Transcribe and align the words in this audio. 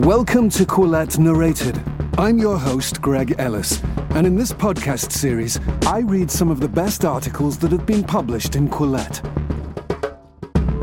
Welcome 0.00 0.50
to 0.50 0.66
Quillette 0.66 1.18
Narrated. 1.18 1.82
I'm 2.18 2.36
your 2.36 2.58
host, 2.58 3.00
Greg 3.00 3.34
Ellis, 3.38 3.82
and 4.10 4.26
in 4.26 4.36
this 4.36 4.52
podcast 4.52 5.10
series, 5.10 5.58
I 5.86 6.00
read 6.00 6.30
some 6.30 6.50
of 6.50 6.60
the 6.60 6.68
best 6.68 7.06
articles 7.06 7.56
that 7.58 7.72
have 7.72 7.86
been 7.86 8.04
published 8.04 8.56
in 8.56 8.68
Quillette. 8.68 9.22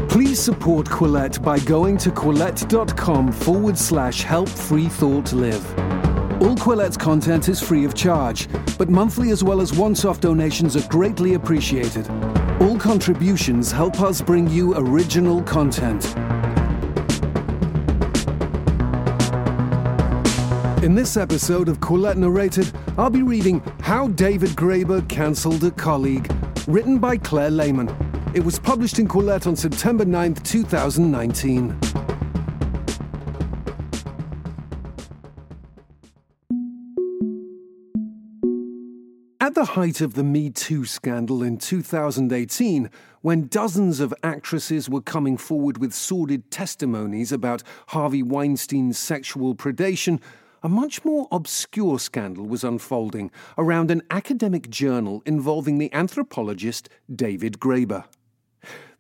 Please 0.10 0.40
support 0.40 0.88
Quillette 0.88 1.44
by 1.44 1.60
going 1.60 1.96
to 2.00 2.10
quillette.com 2.10 3.32
forward 3.32 3.78
slash 3.78 4.24
help 4.24 4.50
free 4.50 4.90
thought 4.90 5.32
live. 5.32 5.64
All 6.42 6.56
Quillette's 6.56 6.98
content 6.98 7.50
is 7.50 7.62
free 7.62 7.86
of 7.86 7.94
charge, 7.94 8.48
but 8.80 8.90
monthly 8.90 9.30
as 9.30 9.44
well 9.44 9.62
as 9.62 9.74
once 9.74 10.06
off 10.06 10.22
donations 10.22 10.76
are 10.76 10.88
greatly 10.90 11.36
appreciated. 11.36 12.10
All 12.60 12.80
contributions 12.80 13.72
help 13.72 14.02
us 14.02 14.22
bring 14.22 14.50
you 14.50 14.76
original 14.76 15.44
content. 15.44 16.16
In 20.84 20.96
this 20.96 21.16
episode 21.16 21.70
of 21.70 21.80
Quillette 21.80 22.18
Narrated, 22.18 22.70
I'll 22.98 23.10
be 23.10 23.24
reading 23.24 23.62
How 23.80 24.10
David 24.10 24.50
Graeber 24.50 25.08
Cancelled 25.08 25.64
a 25.64 25.72
Colleague, 25.72 26.30
written 26.68 27.00
by 27.00 27.16
Claire 27.16 27.52
Lehmann. 27.52 27.88
It 28.36 28.44
was 28.44 28.60
published 28.60 29.00
in 29.00 29.08
Quillette 29.08 29.48
on 29.48 29.56
September 29.56 30.04
9th, 30.04 30.44
2019. 30.44 31.80
At 39.40 39.56
the 39.56 39.66
height 39.66 40.02
of 40.02 40.16
the 40.16 40.24
Me 40.24 40.50
Too 40.50 40.84
scandal 40.84 41.44
in 41.44 41.60
2018, 41.60 42.90
when 43.22 43.48
dozens 43.48 44.02
of 44.02 44.14
actresses 44.22 44.90
were 44.90 45.00
coming 45.00 45.38
forward 45.38 45.78
with 45.78 45.94
sordid 45.94 46.52
testimonies 46.52 47.32
about 47.32 47.64
Harvey 47.88 48.22
Weinstein's 48.22 48.98
sexual 48.98 49.56
predation, 49.56 50.20
a 50.64 50.70
much 50.70 51.04
more 51.04 51.28
obscure 51.30 52.00
scandal 52.00 52.46
was 52.46 52.64
unfolding 52.64 53.30
around 53.58 53.92
an 53.92 54.02
academic 54.10 54.70
journal 54.70 55.22
involving 55.26 55.78
the 55.78 55.94
anthropologist 55.94 56.88
David 57.14 57.60
Graeber. 57.60 58.06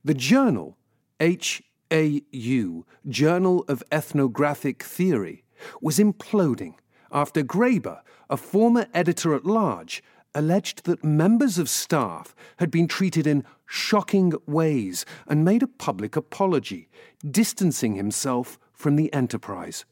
The 0.04 0.14
journal, 0.14 0.78
HAU, 1.22 2.84
Journal 3.08 3.66
of 3.70 3.82
Ethnographic 3.92 4.84
Theory, 4.84 5.46
was 5.82 6.00
imploding 6.00 6.76
after 7.14 7.44
Graeber, 7.44 8.02
a 8.30 8.36
former 8.36 8.88
editor 8.94 9.34
at 9.34 9.46
large, 9.46 10.04
alleged 10.36 10.84
that 10.84 11.04
members 11.04 11.58
of 11.58 11.70
staff 11.70 12.36
had 12.58 12.72
been 12.72 12.88
treated 12.88 13.26
in 13.26 13.46
shocking 13.66 14.34
ways 14.46 15.06
and 15.28 15.46
made 15.46 15.64
a 15.64 15.68
public 15.68 16.18
apology, 16.18 16.90
distancing 17.30 17.96
himself 17.96 18.60
from 18.74 18.98
the 18.98 19.14
enterprise. 19.14 19.86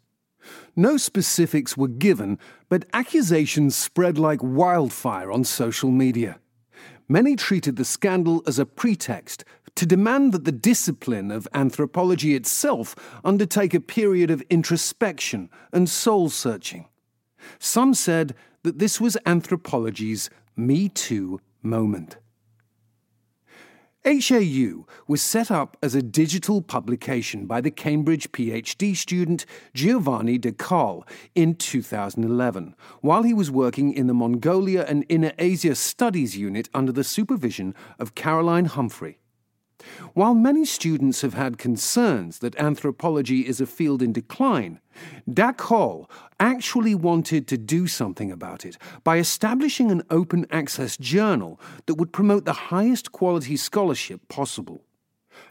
No 0.76 0.98
specifics 0.98 1.76
were 1.78 1.88
given, 1.88 2.40
but 2.70 2.86
accusations 2.94 3.76
spread 3.76 4.18
like 4.18 4.42
wildfire 4.42 5.32
on 5.32 5.44
social 5.44 5.92
media. 5.92 6.40
Many 7.08 7.36
treated 7.36 7.76
the 7.76 7.86
scandal 7.86 8.42
as 8.48 8.58
a 8.58 8.66
pretext 8.66 9.44
to 9.76 9.86
demand 9.86 10.34
that 10.34 10.46
the 10.46 10.52
discipline 10.52 11.32
of 11.32 11.48
anthropology 11.54 12.36
itself 12.36 12.96
undertake 13.24 13.74
a 13.74 13.80
period 13.80 14.30
of 14.32 14.44
introspection 14.50 15.50
and 15.72 15.90
soul 15.90 16.30
searching. 16.30 16.88
Some 17.60 17.94
said 17.94 18.36
that 18.64 18.80
this 18.80 19.02
was 19.02 19.18
anthropology's 19.26 20.30
Me 20.56 20.90
Too 20.90 21.40
moment. 21.64 22.18
HAU 24.04 24.88
was 25.08 25.22
set 25.22 25.52
up 25.52 25.78
as 25.84 25.94
a 25.94 26.02
digital 26.02 26.64
publication 26.64 27.46
by 27.46 27.62
the 27.62 27.70
Cambridge 27.70 28.32
PhD 28.32 28.98
student 28.98 29.46
Giovanni 29.76 30.40
da 30.40 30.52
Col 30.54 31.06
in 31.36 31.54
2011, 31.54 32.76
while 33.02 33.22
he 33.22 33.34
was 33.34 33.52
working 33.52 33.94
in 33.94 34.08
the 34.08 34.16
Mongolia 34.16 34.86
and 34.88 35.06
Inner 35.08 35.34
Asia 35.38 35.76
Studies 35.76 36.36
Unit 36.36 36.68
under 36.74 36.92
the 36.92 37.04
supervision 37.04 37.76
of 38.00 38.16
Caroline 38.16 38.66
Humphrey. 38.66 39.21
While 40.14 40.36
many 40.36 40.66
students 40.66 41.22
have 41.22 41.34
had 41.34 41.58
concerns 41.58 42.40
that 42.40 42.56
anthropology 42.58 43.48
is 43.48 43.62
a 43.62 43.66
field 43.66 44.02
in 44.02 44.14
decline, 44.14 44.80
da 45.32 45.52
Col 45.54 46.10
actually 46.40 46.96
wanted 46.96 47.48
to 47.48 47.58
do 47.58 47.88
something 47.88 48.32
about 48.32 48.66
it 48.66 48.78
by 49.04 49.18
establishing 49.18 49.92
an 49.92 50.04
open 50.10 50.46
access 50.52 50.98
journal 50.98 51.60
that 51.86 51.96
would 51.96 52.12
promote 52.12 52.46
the 52.46 52.70
highest 52.72 53.12
quality 53.12 53.56
scholarship 53.58 54.28
possible. 54.28 54.84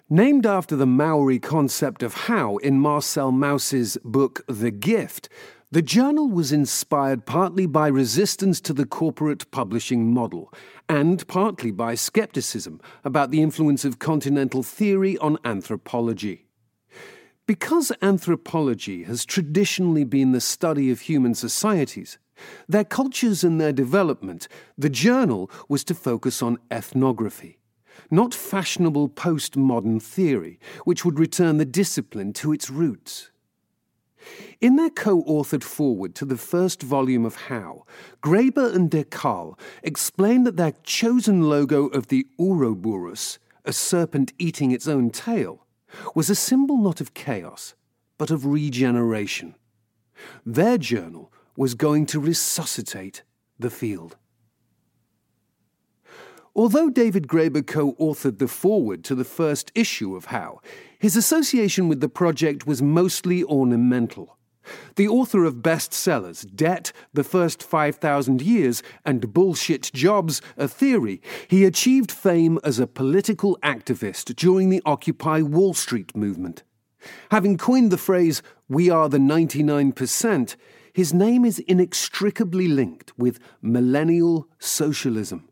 Named 0.08 0.44
after 0.44 0.74
the 0.76 0.86
Maori 0.86 1.38
concept 1.38 2.02
of 2.02 2.14
hau 2.26 2.56
in 2.58 2.80
Marcel 2.80 3.30
Mauss's 3.30 3.96
book 4.04 4.44
The 4.48 4.70
Gift, 4.70 5.28
the 5.72 5.82
journal 5.82 6.28
was 6.28 6.50
inspired 6.50 7.24
partly 7.26 7.64
by 7.64 7.86
resistance 7.86 8.60
to 8.60 8.72
the 8.72 8.84
corporate 8.84 9.48
publishing 9.52 10.12
model 10.12 10.52
and 10.88 11.26
partly 11.28 11.70
by 11.70 11.94
skepticism 11.94 12.80
about 13.04 13.30
the 13.30 13.40
influence 13.40 13.84
of 13.84 14.00
continental 14.00 14.64
theory 14.64 15.16
on 15.18 15.38
anthropology. 15.44 16.48
Because 17.46 17.92
anthropology 18.02 19.04
has 19.04 19.24
traditionally 19.24 20.02
been 20.02 20.32
the 20.32 20.40
study 20.40 20.90
of 20.90 21.02
human 21.02 21.36
societies, 21.36 22.18
their 22.68 22.84
cultures 22.84 23.44
and 23.44 23.60
their 23.60 23.72
development, 23.72 24.48
the 24.76 24.90
journal 24.90 25.48
was 25.68 25.84
to 25.84 25.94
focus 25.94 26.42
on 26.42 26.58
ethnography, 26.72 27.60
not 28.10 28.34
fashionable 28.34 29.08
postmodern 29.08 30.02
theory, 30.02 30.58
which 30.84 31.04
would 31.04 31.20
return 31.20 31.58
the 31.58 31.64
discipline 31.64 32.32
to 32.32 32.52
its 32.52 32.70
roots. 32.70 33.29
In 34.60 34.76
their 34.76 34.90
co 34.90 35.22
authored 35.24 35.64
foreword 35.64 36.14
to 36.16 36.24
the 36.24 36.36
first 36.36 36.82
volume 36.82 37.24
of 37.24 37.34
HAU, 37.46 37.84
Graeber 38.22 38.74
and 38.74 38.90
da 38.90 39.04
Col 39.04 39.58
explain 39.82 40.44
that 40.44 40.56
their 40.56 40.74
chosen 40.82 41.48
logo 41.48 41.86
of 41.88 42.08
the 42.08 42.26
Ouroboros, 42.38 43.38
a 43.64 43.72
serpent 43.72 44.32
eating 44.38 44.70
its 44.70 44.86
own 44.86 45.10
tail, 45.10 45.66
was 46.14 46.30
a 46.30 46.34
symbol 46.34 46.76
not 46.76 47.00
of 47.00 47.14
chaos, 47.14 47.74
but 48.18 48.30
of 48.30 48.46
regeneration. 48.46 49.54
Their 50.44 50.78
journal 50.78 51.32
was 51.56 51.74
going 51.74 52.06
to 52.06 52.20
resuscitate 52.20 53.22
the 53.58 53.70
field. 53.70 54.16
Although 56.60 56.90
David 56.90 57.26
Graeber 57.26 57.66
co 57.66 57.94
authored 57.94 58.36
the 58.36 58.46
foreword 58.46 59.02
to 59.04 59.14
the 59.14 59.24
first 59.24 59.72
issue 59.74 60.14
of 60.14 60.26
HAU, 60.26 60.60
his 60.98 61.16
association 61.16 61.88
with 61.88 62.00
the 62.00 62.08
project 62.10 62.66
was 62.66 62.82
mostly 62.82 63.42
ornamental. 63.42 64.36
The 64.96 65.08
author 65.08 65.46
of 65.46 65.62
bestsellers 65.62 66.44
Debt, 66.54 66.92
The 67.14 67.24
First 67.24 67.62
5,000 67.62 68.42
Years, 68.42 68.82
and 69.06 69.32
Bullshit 69.32 69.90
Jobs, 69.94 70.42
A 70.58 70.68
Theory, 70.68 71.22
he 71.48 71.64
achieved 71.64 72.12
fame 72.12 72.58
as 72.62 72.78
a 72.78 72.86
political 72.86 73.56
activist 73.62 74.36
during 74.36 74.68
the 74.68 74.82
Occupy 74.84 75.40
Wall 75.40 75.72
Street 75.72 76.14
movement. 76.14 76.62
Having 77.30 77.56
coined 77.56 77.90
the 77.90 77.96
phrase, 77.96 78.42
We 78.68 78.90
are 78.90 79.08
the 79.08 79.16
99%, 79.16 80.56
his 80.92 81.14
name 81.14 81.46
is 81.46 81.58
inextricably 81.60 82.68
linked 82.68 83.18
with 83.18 83.40
millennial 83.62 84.46
socialism. 84.58 85.49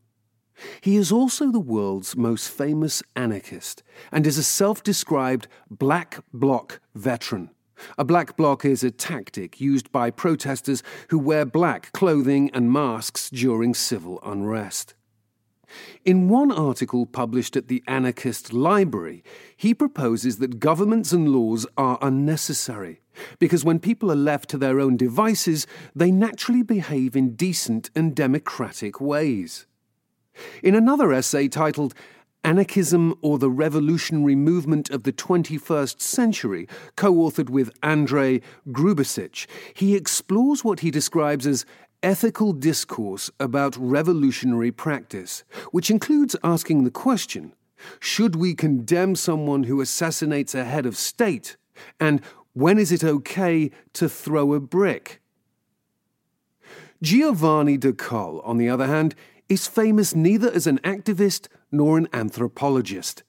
He 0.80 0.96
is 0.96 1.12
also 1.12 1.50
the 1.50 1.60
world's 1.60 2.16
most 2.16 2.48
famous 2.48 3.02
anarchist 3.14 3.82
and 4.10 4.26
is 4.26 4.38
a 4.38 4.42
self 4.42 4.82
described 4.82 5.48
black 5.70 6.22
bloc 6.32 6.80
veteran. 6.94 7.50
A 7.96 8.04
black 8.04 8.36
bloc 8.36 8.64
is 8.64 8.82
a 8.82 8.90
tactic 8.90 9.60
used 9.60 9.92
by 9.92 10.10
protesters 10.10 10.82
who 11.10 11.18
wear 11.18 11.44
black 11.44 11.92
clothing 11.92 12.50
and 12.52 12.72
masks 12.72 13.30
during 13.30 13.72
civil 13.72 14.18
unrest. 14.24 14.94
In 16.04 16.28
one 16.28 16.50
article 16.50 17.06
published 17.06 17.54
at 17.56 17.68
the 17.68 17.84
Anarchist 17.86 18.52
Library, 18.52 19.22
he 19.56 19.74
proposes 19.74 20.38
that 20.38 20.58
governments 20.58 21.12
and 21.12 21.28
laws 21.28 21.66
are 21.76 21.98
unnecessary 22.00 23.02
because 23.38 23.64
when 23.64 23.78
people 23.78 24.10
are 24.10 24.16
left 24.16 24.48
to 24.50 24.58
their 24.58 24.80
own 24.80 24.96
devices, 24.96 25.66
they 25.94 26.10
naturally 26.10 26.62
behave 26.62 27.14
in 27.14 27.34
decent 27.34 27.90
and 27.94 28.16
democratic 28.16 29.00
ways. 29.00 29.67
In 30.62 30.74
another 30.74 31.12
essay 31.12 31.48
titled 31.48 31.94
Anarchism 32.44 33.14
or 33.20 33.38
the 33.38 33.50
Revolutionary 33.50 34.36
Movement 34.36 34.90
of 34.90 35.02
the 35.02 35.12
21st 35.12 36.00
Century, 36.00 36.68
co 36.96 37.12
authored 37.12 37.50
with 37.50 37.70
Andrei 37.82 38.40
Grubačić, 38.68 39.46
he 39.74 39.96
explores 39.96 40.64
what 40.64 40.80
he 40.80 40.90
describes 40.90 41.46
as 41.46 41.66
ethical 42.02 42.52
discourse 42.52 43.30
about 43.40 43.76
revolutionary 43.76 44.70
practice, 44.70 45.42
which 45.72 45.90
includes 45.90 46.36
asking 46.44 46.84
the 46.84 46.90
question 46.90 47.52
should 48.00 48.34
we 48.34 48.54
condemn 48.54 49.14
someone 49.14 49.64
who 49.64 49.80
assassinates 49.80 50.54
a 50.54 50.64
head 50.64 50.86
of 50.86 50.96
state? 50.96 51.56
And 52.00 52.20
when 52.52 52.78
is 52.78 52.90
it 52.90 53.04
okay 53.04 53.70
to 53.92 54.08
throw 54.08 54.52
a 54.52 54.60
brick? 54.60 55.20
Giovanni 57.00 57.76
da 57.76 57.92
Col, 57.92 58.40
on 58.40 58.58
the 58.58 58.68
other 58.68 58.86
hand, 58.86 59.14
is 59.48 59.66
famous 59.66 60.14
neither 60.14 60.50
as 60.50 60.66
an 60.66 60.78
activist 60.78 61.48
nor 61.70 61.98
an 61.98 62.08
anthropologist. 62.12 63.22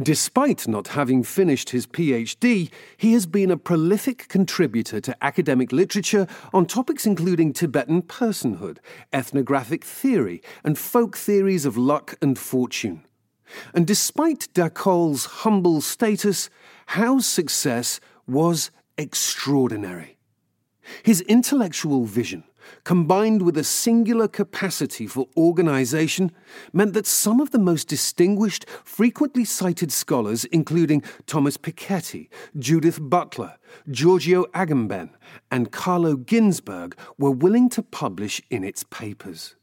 Despite 0.00 0.68
not 0.68 0.88
having 0.88 1.22
finished 1.22 1.70
his 1.70 1.86
PhD, 1.86 2.70
he 2.96 3.12
has 3.14 3.26
been 3.26 3.50
a 3.50 3.56
prolific 3.56 4.28
contributor 4.28 5.00
to 5.00 5.24
academic 5.24 5.72
literature 5.72 6.26
on 6.52 6.66
topics 6.66 7.06
including 7.06 7.52
Tibetan 7.52 8.02
personhood, 8.02 8.78
ethnographic 9.12 9.84
theory, 9.84 10.42
and 10.62 10.78
folk 10.78 11.16
theories 11.16 11.64
of 11.64 11.76
luck 11.76 12.16
and 12.20 12.38
fortune. 12.38 13.04
And 13.74 13.86
despite 13.86 14.48
da 14.54 14.68
Col's 14.68 15.24
humble 15.24 15.80
status, 15.80 16.50
HAU's 16.88 17.26
success 17.26 18.00
was 18.26 18.70
extraordinary. 18.98 20.18
His 21.02 21.20
intellectual 21.22 22.04
vision, 22.04 22.44
combined 22.84 23.42
with 23.42 23.56
a 23.56 23.64
singular 23.64 24.28
capacity 24.28 25.06
for 25.06 25.28
organization, 25.36 26.32
meant 26.72 26.94
that 26.94 27.06
some 27.06 27.40
of 27.40 27.50
the 27.50 27.58
most 27.58 27.88
distinguished, 27.88 28.68
frequently 28.84 29.44
cited 29.44 29.92
scholars, 29.92 30.44
including 30.46 31.02
Thomas 31.26 31.56
Piketty, 31.56 32.28
Judith 32.58 32.98
Butler, 33.00 33.56
Giorgio 33.90 34.44
Agamben, 34.54 35.10
and 35.50 35.72
Carlo 35.72 36.16
Ginzburg, 36.16 36.94
were 37.18 37.30
willing 37.30 37.68
to 37.70 37.82
publish 37.82 38.40
in 38.50 38.64
its 38.64 38.82
papers. 38.84 39.56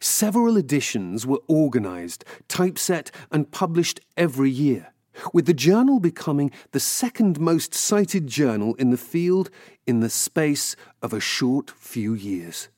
Several 0.00 0.56
editions 0.56 1.26
were 1.26 1.40
organized, 1.46 2.24
typeset, 2.48 3.10
and 3.30 3.50
published 3.50 4.00
every 4.16 4.50
year 4.50 4.92
with 5.32 5.46
the 5.46 5.54
journal 5.54 6.00
becoming 6.00 6.50
the 6.72 6.80
second 6.80 7.40
most 7.40 7.74
cited 7.74 8.26
journal 8.26 8.74
in 8.74 8.90
the 8.90 8.96
field 8.96 9.50
in 9.86 10.00
the 10.00 10.10
space 10.10 10.76
of 11.02 11.12
a 11.12 11.20
short 11.20 11.70
few 11.70 12.14
years. 12.14 12.68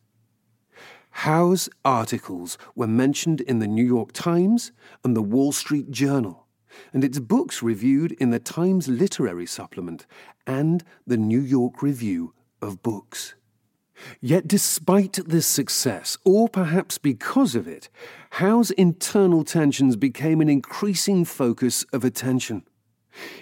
HAU's 1.11 1.69
articles 1.85 2.57
were 2.75 2.87
mentioned 2.87 3.41
in 3.41 3.59
the 3.59 3.67
New 3.67 3.85
York 3.85 4.13
Times 4.13 4.73
and 5.05 5.17
the 5.17 5.23
Wall 5.23 5.53
Street 5.53 5.91
Journal, 5.91 6.47
and 6.93 7.03
its 7.03 7.19
books 7.19 7.63
reviewed 7.63 8.13
in 8.13 8.31
the 8.31 8.39
Times 8.39 8.89
Literary 8.89 9.47
Supplement 9.47 10.07
and 10.47 10.85
the 11.07 11.17
New 11.17 11.41
York 11.41 11.83
Review 11.83 12.33
of 12.63 12.83
Books. 12.83 13.35
Yet, 14.21 14.49
despite 14.49 15.19
this 15.27 15.47
success, 15.47 16.17
or 16.25 16.49
perhaps 16.49 16.99
because 16.99 17.55
of 17.55 17.67
it, 17.67 17.89
HAU's 18.33 18.71
internal 18.73 19.45
tensions 19.45 19.97
became 19.97 20.41
an 20.41 20.49
increasing 20.49 21.25
focus 21.25 21.85
of 21.93 22.05
attention. 22.05 22.65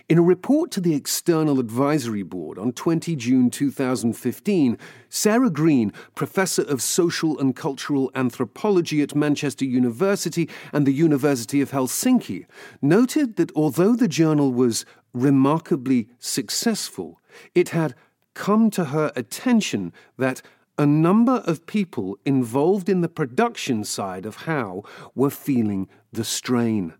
In 0.09 0.19
a 0.19 0.23
report 0.23 0.71
to 0.73 0.81
the 0.81 0.95
External 0.95 1.61
Advisory 1.61 2.23
Board 2.23 2.59
on 2.59 2.73
20 2.73 3.15
June 3.17 3.51
2015, 3.51 4.79
Sarah 5.09 5.51
Green, 5.51 5.93
Professor 6.15 6.63
of 6.63 6.81
Social 6.81 7.39
and 7.39 7.55
Cultural 7.55 8.11
Anthropology 8.15 9.03
at 9.03 9.15
Manchester 9.15 9.67
University 9.67 10.49
and 10.73 10.87
the 10.87 10.93
University 10.93 11.61
of 11.61 11.71
Helsinki, 11.71 12.47
noted 12.81 13.37
that 13.37 13.53
although 13.55 13.95
the 13.95 14.09
journal 14.09 14.53
was 14.53 14.87
remarkably 15.13 16.09
successful, 16.19 17.21
it 17.55 17.71
had 17.71 17.95
come 18.39 18.71
to 18.71 18.85
her 18.87 19.11
attention 19.17 19.93
that 20.17 20.41
a 20.79 20.87
number 20.87 21.43
of 21.45 21.67
people 21.67 22.17
involved 22.25 22.89
in 22.89 23.01
the 23.01 23.09
production 23.09 23.83
side 23.83 24.25
of 24.25 24.37
HAU 24.47 24.85
were 25.15 25.29
feeling 25.29 25.89
the 26.13 26.23
strain. 26.23 26.95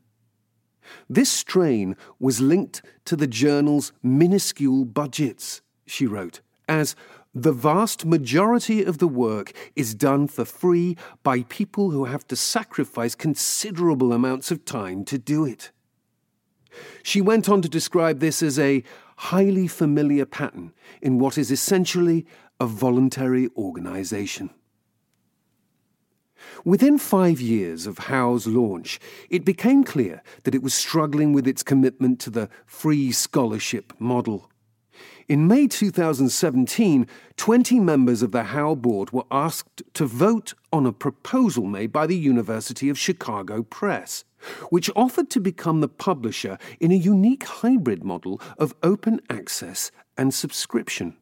This 1.09 1.31
strain 1.31 1.97
was 2.19 2.41
linked 2.41 2.83
to 3.05 3.15
the 3.15 3.29
journal's 3.29 3.93
minuscule 4.03 4.85
budgets, 4.85 5.63
she 5.87 6.07
wrote, 6.07 6.41
as 6.69 6.97
the 7.33 7.53
vast 7.53 8.05
majority 8.05 8.83
of 8.83 8.99
the 8.99 9.07
work 9.07 9.53
is 9.77 9.95
done 9.95 10.27
for 10.27 10.45
free 10.45 10.97
by 11.23 11.45
people 11.45 11.93
who 11.93 12.07
have 12.07 12.27
to 12.27 12.37
sacrifice 12.37 13.15
considerable 13.15 14.13
amounts 14.13 14.51
of 14.51 14.65
time 14.65 15.05
to 15.05 15.19
do 15.19 15.45
it. 15.45 15.71
She 17.05 17.21
went 17.21 17.49
on 17.49 17.63
to 17.63 17.69
describe 17.69 18.19
this 18.19 18.43
as 18.43 18.59
a 18.59 18.83
highly 19.19 19.67
familiar 19.67 20.25
pattern 20.25 20.73
in 21.03 21.19
what 21.19 21.37
is 21.37 21.51
essentially 21.51 22.25
a 22.61 22.67
voluntary 22.67 23.49
organisation. 23.57 24.49
Within 26.65 26.99
five 26.99 27.41
years 27.41 27.85
of 27.87 27.99
HAU's 27.99 28.47
launch, 28.47 29.01
it 29.29 29.45
became 29.45 29.83
clear 29.83 30.23
that 30.45 30.55
it 30.55 30.63
was 30.63 30.73
struggling 30.73 31.33
with 31.33 31.49
its 31.49 31.65
commitment 31.65 32.21
to 32.21 32.31
the 32.31 32.49
free 32.65 33.11
scholarship 33.11 33.93
model. 33.99 34.49
In 35.27 35.49
May 35.49 35.67
2017, 35.67 37.07
20 37.37 37.81
members 37.81 38.23
of 38.23 38.31
the 38.31 38.45
HAU 38.45 38.77
board 38.77 39.11
were 39.11 39.27
asked 39.33 39.83
to 39.95 40.07
vote 40.07 40.55
on 40.73 40.87
a 40.87 40.93
proposal 40.93 41.65
made 41.65 41.93
by 41.93 42.07
the 42.07 42.17
University 42.17 42.89
of 42.89 42.99
Chicago 42.99 43.65
Press 43.65 44.25
which 44.71 44.91
offered 44.97 45.31
to 45.31 45.41
become 45.41 45.81
the 45.81 45.89
publisher 45.89 46.59
in 46.81 46.93
a 46.93 46.97
unique 46.97 47.45
hybrid 47.45 48.05
model 48.05 48.41
of 48.59 48.75
open 48.83 49.21
access 49.31 49.91
and 50.17 50.33
subscription. 50.33 51.17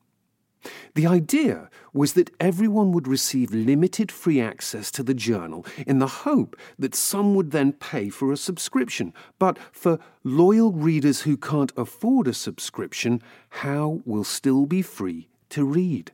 The 0.94 1.06
idea 1.06 1.70
was 1.92 2.14
that 2.14 2.30
everyone 2.40 2.92
would 2.92 3.06
receive 3.06 3.52
limited 3.52 4.10
free 4.10 4.40
access 4.40 4.90
to 4.92 5.02
the 5.02 5.14
journal 5.14 5.64
in 5.86 5.98
the 5.98 6.06
hope 6.06 6.56
that 6.78 6.94
some 6.94 7.34
would 7.34 7.50
then 7.50 7.72
pay 7.72 8.08
for 8.08 8.32
a 8.32 8.36
subscription. 8.36 9.12
But 9.38 9.58
for 9.72 9.98
loyal 10.24 10.72
readers 10.72 11.22
who 11.22 11.36
can't 11.36 11.72
afford 11.76 12.26
a 12.26 12.34
subscription, 12.34 13.22
HAU 13.50 14.02
will 14.04 14.24
still 14.24 14.66
be 14.66 14.82
free 14.82 15.28
to 15.50 15.64
read. 15.64 16.12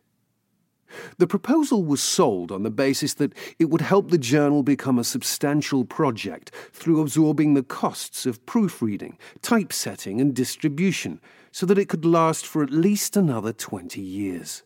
The 1.19 1.27
proposal 1.27 1.85
was 1.85 2.03
sold 2.03 2.53
on 2.53 2.63
the 2.63 2.71
basis 2.71 3.15
that 3.15 3.33
it 3.59 3.71
would 3.71 3.81
help 3.81 4.11
the 4.11 4.19
journal 4.19 4.63
become 4.63 4.99
a 4.99 5.05
substantial 5.05 5.85
project 5.85 6.51
through 6.73 7.01
absorbing 7.01 7.55
the 7.55 7.63
costs 7.63 8.27
of 8.27 8.45
proofreading, 8.47 9.19
typesetting, 9.41 10.21
and 10.21 10.35
distribution, 10.35 11.21
so 11.51 11.67
that 11.67 11.79
it 11.79 11.89
could 11.89 12.05
last 12.05 12.47
for 12.47 12.63
at 12.63 12.71
least 12.71 13.17
another 13.17 13.53
20 13.53 14.01
years. 14.01 14.63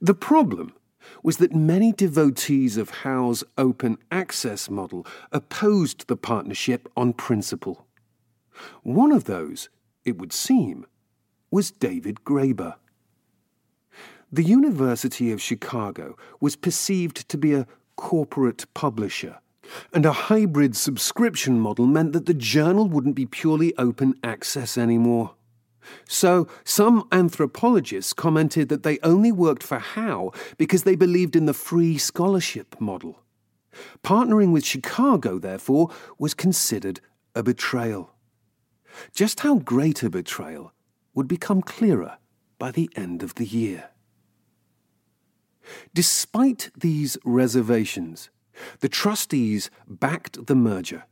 The 0.00 0.14
problem 0.14 0.72
was 1.22 1.38
that 1.38 1.54
many 1.54 1.92
devotees 1.92 2.76
of 2.76 2.90
HAU's 2.90 3.44
open 3.56 3.98
access 4.10 4.68
model 4.68 5.06
opposed 5.32 6.06
the 6.06 6.16
partnership 6.16 6.88
on 6.96 7.12
principle. 7.12 7.86
One 8.82 9.12
of 9.12 9.24
those, 9.24 9.68
it 10.04 10.18
would 10.18 10.32
seem, 10.32 10.86
was 11.50 11.70
David 11.70 12.24
Graeber. 12.24 12.74
The 14.30 14.44
University 14.44 15.32
of 15.32 15.40
Chicago 15.40 16.14
was 16.38 16.54
perceived 16.54 17.26
to 17.30 17.38
be 17.38 17.54
a 17.54 17.66
corporate 17.96 18.66
publisher, 18.74 19.38
and 19.94 20.04
a 20.04 20.12
hybrid 20.12 20.76
subscription 20.76 21.58
model 21.58 21.86
meant 21.86 22.12
that 22.12 22.26
the 22.26 22.34
journal 22.34 22.86
wouldn't 22.86 23.14
be 23.14 23.24
purely 23.24 23.74
open 23.78 24.14
access 24.22 24.76
anymore. 24.76 25.34
So, 26.06 26.46
some 26.62 27.08
anthropologists 27.10 28.12
commented 28.12 28.68
that 28.68 28.82
they 28.82 28.98
only 29.02 29.32
worked 29.32 29.62
for 29.62 29.78
HAU 29.78 30.32
because 30.58 30.82
they 30.82 30.94
believed 30.94 31.34
in 31.34 31.46
the 31.46 31.54
free 31.54 31.96
scholarship 31.96 32.78
model. 32.78 33.22
Partnering 34.02 34.52
with 34.52 34.66
Chicago, 34.66 35.38
therefore, 35.38 35.88
was 36.18 36.34
considered 36.34 37.00
a 37.34 37.42
betrayal. 37.42 38.10
Just 39.14 39.40
how 39.40 39.56
great 39.60 40.02
a 40.02 40.10
betrayal 40.10 40.74
would 41.14 41.28
become 41.28 41.62
clearer 41.62 42.18
by 42.58 42.70
the 42.70 42.90
end 42.94 43.22
of 43.22 43.36
the 43.36 43.46
year. 43.46 43.88
Despite 45.94 46.70
these 46.76 47.18
reservations, 47.24 48.30
the 48.80 48.88
trustees 48.88 49.70
backed 49.86 50.46
the 50.46 50.54
merger, 50.54 51.04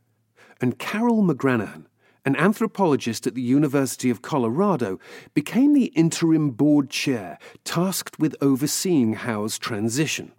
and 0.59 0.79
Carol 0.79 1.23
McGranahan, 1.23 1.85
an 2.25 2.35
anthropologist 2.35 3.25
at 3.25 3.35
the 3.35 3.41
University 3.41 4.09
of 4.09 4.21
Colorado, 4.21 4.99
became 5.33 5.73
the 5.73 5.85
interim 5.95 6.51
board 6.51 6.89
chair 6.89 7.39
tasked 7.63 8.19
with 8.19 8.35
overseeing 8.41 9.13
HAU's 9.13 9.57
transition. 9.57 10.33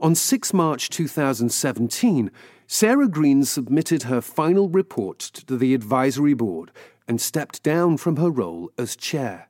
On 0.00 0.14
6 0.14 0.52
March 0.52 0.90
2017, 0.90 2.30
Sarah 2.66 3.08
Green 3.08 3.44
submitted 3.44 4.04
her 4.04 4.20
final 4.20 4.68
report 4.68 5.20
to 5.20 5.56
the 5.56 5.72
advisory 5.72 6.34
board 6.34 6.72
and 7.06 7.20
stepped 7.20 7.62
down 7.62 7.96
from 7.96 8.16
her 8.16 8.30
role 8.30 8.70
as 8.76 8.96
chair. 8.96 9.48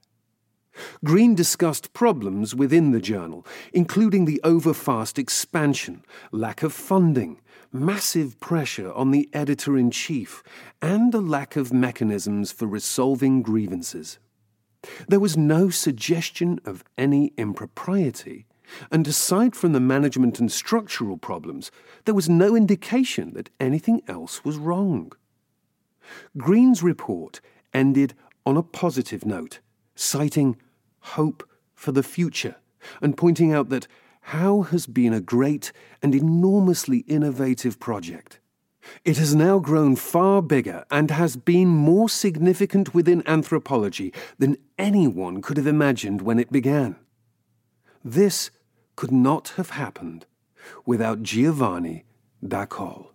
Green 1.04 1.34
discussed 1.34 1.92
problems 1.92 2.54
within 2.54 2.90
the 2.90 3.00
journal, 3.00 3.46
including 3.72 4.24
the 4.24 4.40
overfast 4.44 5.18
expansion, 5.18 6.04
lack 6.32 6.62
of 6.62 6.72
funding, 6.72 7.40
massive 7.72 8.38
pressure 8.40 8.92
on 8.92 9.10
the 9.10 9.28
editor 9.32 9.76
in 9.76 9.90
chief, 9.90 10.42
and 10.80 11.14
a 11.14 11.20
lack 11.20 11.56
of 11.56 11.72
mechanisms 11.72 12.52
for 12.52 12.66
resolving 12.66 13.42
grievances. 13.42 14.18
There 15.08 15.20
was 15.20 15.36
no 15.36 15.70
suggestion 15.70 16.60
of 16.64 16.84
any 16.96 17.32
impropriety, 17.36 18.46
and 18.90 19.06
aside 19.06 19.54
from 19.54 19.72
the 19.72 19.80
management 19.80 20.40
and 20.40 20.50
structural 20.50 21.16
problems, 21.16 21.70
there 22.04 22.14
was 22.14 22.28
no 22.28 22.54
indication 22.54 23.32
that 23.34 23.50
anything 23.60 24.02
else 24.08 24.44
was 24.44 24.56
wrong. 24.56 25.12
Green's 26.36 26.82
report 26.82 27.40
ended 27.72 28.14
on 28.44 28.56
a 28.56 28.62
positive 28.62 29.24
note, 29.26 29.60
citing 29.94 30.56
hope 31.14 31.48
for 31.74 31.92
the 31.92 32.02
future 32.02 32.56
and 33.00 33.16
pointing 33.16 33.52
out 33.52 33.68
that 33.68 33.86
HAU 34.22 34.62
has 34.62 34.86
been 34.86 35.12
a 35.12 35.20
great 35.20 35.72
and 36.02 36.14
enormously 36.14 36.98
innovative 37.06 37.78
project. 37.78 38.40
It 39.04 39.16
has 39.18 39.34
now 39.34 39.58
grown 39.58 39.96
far 39.96 40.42
bigger 40.42 40.84
and 40.90 41.10
has 41.10 41.36
been 41.36 41.68
more 41.68 42.08
significant 42.08 42.94
within 42.94 43.22
anthropology 43.26 44.12
than 44.38 44.56
anyone 44.78 45.42
could 45.42 45.56
have 45.56 45.66
imagined 45.66 46.22
when 46.22 46.38
it 46.38 46.52
began. 46.52 46.96
This 48.04 48.50
could 48.94 49.12
not 49.12 49.54
have 49.56 49.70
happened 49.70 50.26
without 50.84 51.22
Giovanni 51.22 52.04
da 52.46 52.66
Col. 52.66 53.12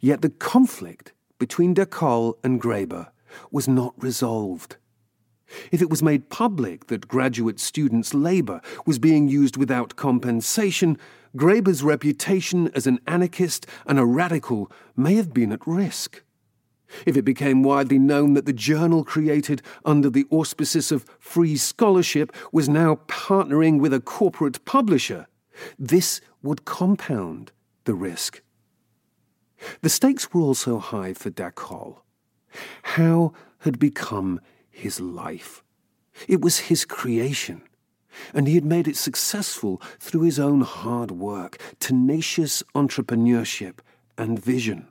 Yet 0.00 0.22
the 0.22 0.30
conflict 0.30 1.12
between 1.38 1.74
da 1.74 1.84
Col 1.84 2.38
and 2.42 2.60
Graeber 2.60 3.08
was 3.50 3.68
not 3.68 3.94
resolved. 3.96 4.76
If 5.70 5.80
it 5.80 5.90
was 5.90 6.02
made 6.02 6.28
public 6.28 6.86
that 6.88 7.08
graduate 7.08 7.60
students' 7.60 8.14
labour 8.14 8.60
was 8.84 8.98
being 8.98 9.28
used 9.28 9.56
without 9.56 9.96
compensation, 9.96 10.98
Graeber's 11.36 11.82
reputation 11.82 12.70
as 12.74 12.86
an 12.86 13.00
anarchist 13.06 13.66
and 13.86 13.98
a 13.98 14.04
radical 14.04 14.70
may 14.96 15.14
have 15.14 15.32
been 15.32 15.52
at 15.52 15.66
risk. 15.66 16.22
If 17.04 17.16
it 17.16 17.22
became 17.22 17.62
widely 17.62 17.98
known 17.98 18.34
that 18.34 18.46
the 18.46 18.52
journal 18.52 19.04
created 19.04 19.60
under 19.84 20.08
the 20.08 20.26
auspices 20.30 20.92
of 20.92 21.04
free 21.18 21.56
scholarship 21.56 22.34
was 22.52 22.68
now 22.68 23.00
partnering 23.08 23.80
with 23.80 23.92
a 23.92 24.00
corporate 24.00 24.64
publisher, 24.64 25.26
this 25.78 26.20
would 26.42 26.64
compound 26.64 27.52
the 27.84 27.94
risk. 27.94 28.42
The 29.80 29.88
stakes 29.88 30.32
were 30.32 30.42
also 30.42 30.78
high 30.78 31.12
for 31.12 31.30
Dacol. 31.30 32.02
HAU 32.82 33.32
had 33.60 33.78
become 33.78 34.40
his 34.76 35.00
life. 35.00 35.62
It 36.28 36.40
was 36.40 36.58
his 36.58 36.84
creation, 36.84 37.62
and 38.32 38.46
he 38.46 38.54
had 38.54 38.64
made 38.64 38.88
it 38.88 38.96
successful 38.96 39.80
through 39.98 40.22
his 40.22 40.38
own 40.38 40.60
hard 40.62 41.10
work, 41.10 41.58
tenacious 41.80 42.62
entrepreneurship, 42.74 43.78
and 44.16 44.42
vision. 44.42 44.88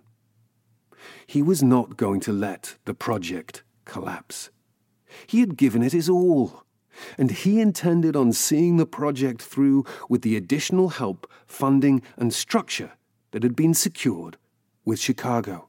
He 1.25 1.41
was 1.41 1.63
not 1.63 1.97
going 1.97 2.19
to 2.21 2.33
let 2.33 2.77
the 2.85 2.93
project 2.93 3.63
collapse. 3.85 4.49
He 5.27 5.39
had 5.39 5.57
given 5.57 5.81
it 5.81 5.93
his 5.93 6.09
all, 6.09 6.63
and 7.17 7.31
he 7.31 7.61
intended 7.61 8.15
on 8.15 8.33
seeing 8.33 8.77
the 8.77 8.85
project 8.85 9.41
through 9.41 9.85
with 10.09 10.21
the 10.21 10.35
additional 10.35 10.89
help, 10.89 11.29
funding, 11.45 12.01
and 12.17 12.33
structure 12.33 12.91
that 13.31 13.43
had 13.43 13.55
been 13.55 13.73
secured 13.73 14.37
with 14.83 14.99
Chicago. 14.99 15.67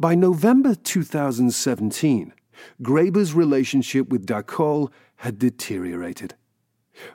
By 0.00 0.14
November 0.14 0.76
2017, 0.76 2.32
Graeber's 2.80 3.34
relationship 3.34 4.10
with 4.10 4.26
da 4.26 4.42
Col 4.42 4.92
had 5.16 5.40
deteriorated. 5.40 6.36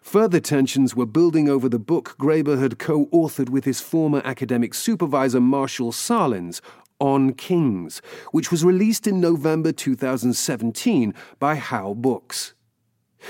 Further 0.02 0.42
tensions 0.42 0.94
were 0.94 1.06
building 1.06 1.48
over 1.48 1.70
the 1.70 1.80
book 1.80 2.18
Graeber 2.20 2.62
had 2.62 2.80
co 2.80 3.06
authored 3.06 3.48
with 3.48 3.64
his 3.64 3.80
former 3.80 4.22
academic 4.26 4.74
supervisor 4.74 5.40
Marshall 5.40 5.94
Sahlins 5.94 6.60
on 7.00 7.32
Kings, 7.36 8.02
which 8.34 8.52
was 8.52 8.66
released 8.66 9.08
in 9.08 9.22
November 9.22 9.72
2017 9.72 11.14
by 11.40 11.56
HAU 11.56 11.94
Books. 11.94 12.54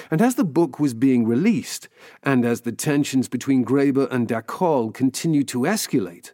And 0.09 0.19
as 0.19 0.33
the 0.33 0.43
book 0.43 0.79
was 0.79 0.95
being 0.95 1.27
released, 1.27 1.89
and 2.23 2.43
as 2.43 2.61
the 2.61 2.71
tensions 2.71 3.27
between 3.27 3.63
Graeber 3.63 4.09
and 4.09 4.27
da 4.27 4.41
Col 4.41 4.89
continued 4.89 5.47
to 5.49 5.59
escalate, 5.59 6.31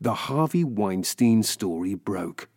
the 0.00 0.14
Harvey 0.14 0.64
Weinstein 0.64 1.42
story 1.42 1.94
broke. 1.94 2.48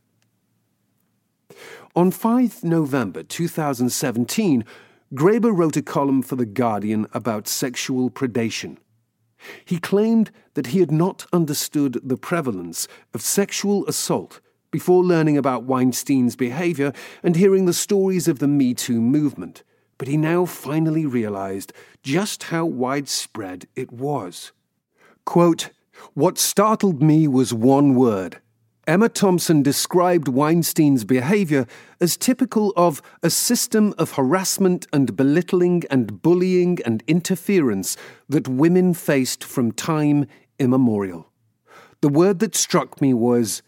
On 1.96 2.12
5 2.12 2.64
November 2.64 3.24
2017, 3.24 4.64
Graeber 5.14 5.56
wrote 5.56 5.78
a 5.78 5.82
column 5.82 6.22
for 6.22 6.36
The 6.36 6.46
Guardian 6.46 7.08
about 7.14 7.48
sexual 7.48 8.12
predation. 8.12 8.78
He 9.64 9.80
claimed 9.80 10.32
that 10.56 10.68
he 10.68 10.80
had 10.80 10.92
not 10.92 11.26
understood 11.32 12.00
the 12.04 12.18
prevalence 12.18 12.88
of 13.14 13.22
sexual 13.22 13.88
assault 13.88 14.42
before 14.72 15.04
learning 15.04 15.38
about 15.38 15.64
Weinstein's 15.64 16.36
behavior 16.36 16.92
and 17.24 17.36
hearing 17.36 17.66
the 17.66 17.74
stories 17.74 18.28
of 18.28 18.40
the 18.40 18.48
Me 18.48 18.74
Too 18.74 19.02
movement, 19.02 19.64
but 19.98 20.08
he 20.08 20.18
now 20.18 20.46
finally 20.46 21.06
realized 21.06 21.72
just 22.04 22.44
how 22.44 22.66
widespread 22.66 23.68
it 23.76 23.92
was. 23.92 24.52
Quote, 25.26 25.70
what 26.14 26.38
startled 26.38 27.02
me 27.02 27.28
was 27.28 27.54
one 27.54 27.96
word. 27.96 28.40
Emma 28.88 29.10
Thompson 29.10 29.62
described 29.62 30.30
Weinstein's 30.30 31.04
behavior 31.04 31.68
as 32.00 32.16
typical 32.16 32.72
of 32.78 33.02
a 33.22 33.30
system 33.30 33.94
of 33.98 34.12
harassment 34.12 34.88
and 34.94 35.14
belittling 35.14 35.84
and 35.92 36.22
bullying 36.22 36.80
and 36.86 37.04
interference 37.06 37.98
that 38.30 38.48
women 38.48 38.94
faced 38.94 39.44
from 39.44 39.74
time 39.74 40.26
immemorial. 40.58 41.30
The 42.00 42.08
word 42.08 42.40
that 42.40 42.56
struck 42.56 43.02
me 43.02 43.14
was 43.14 43.62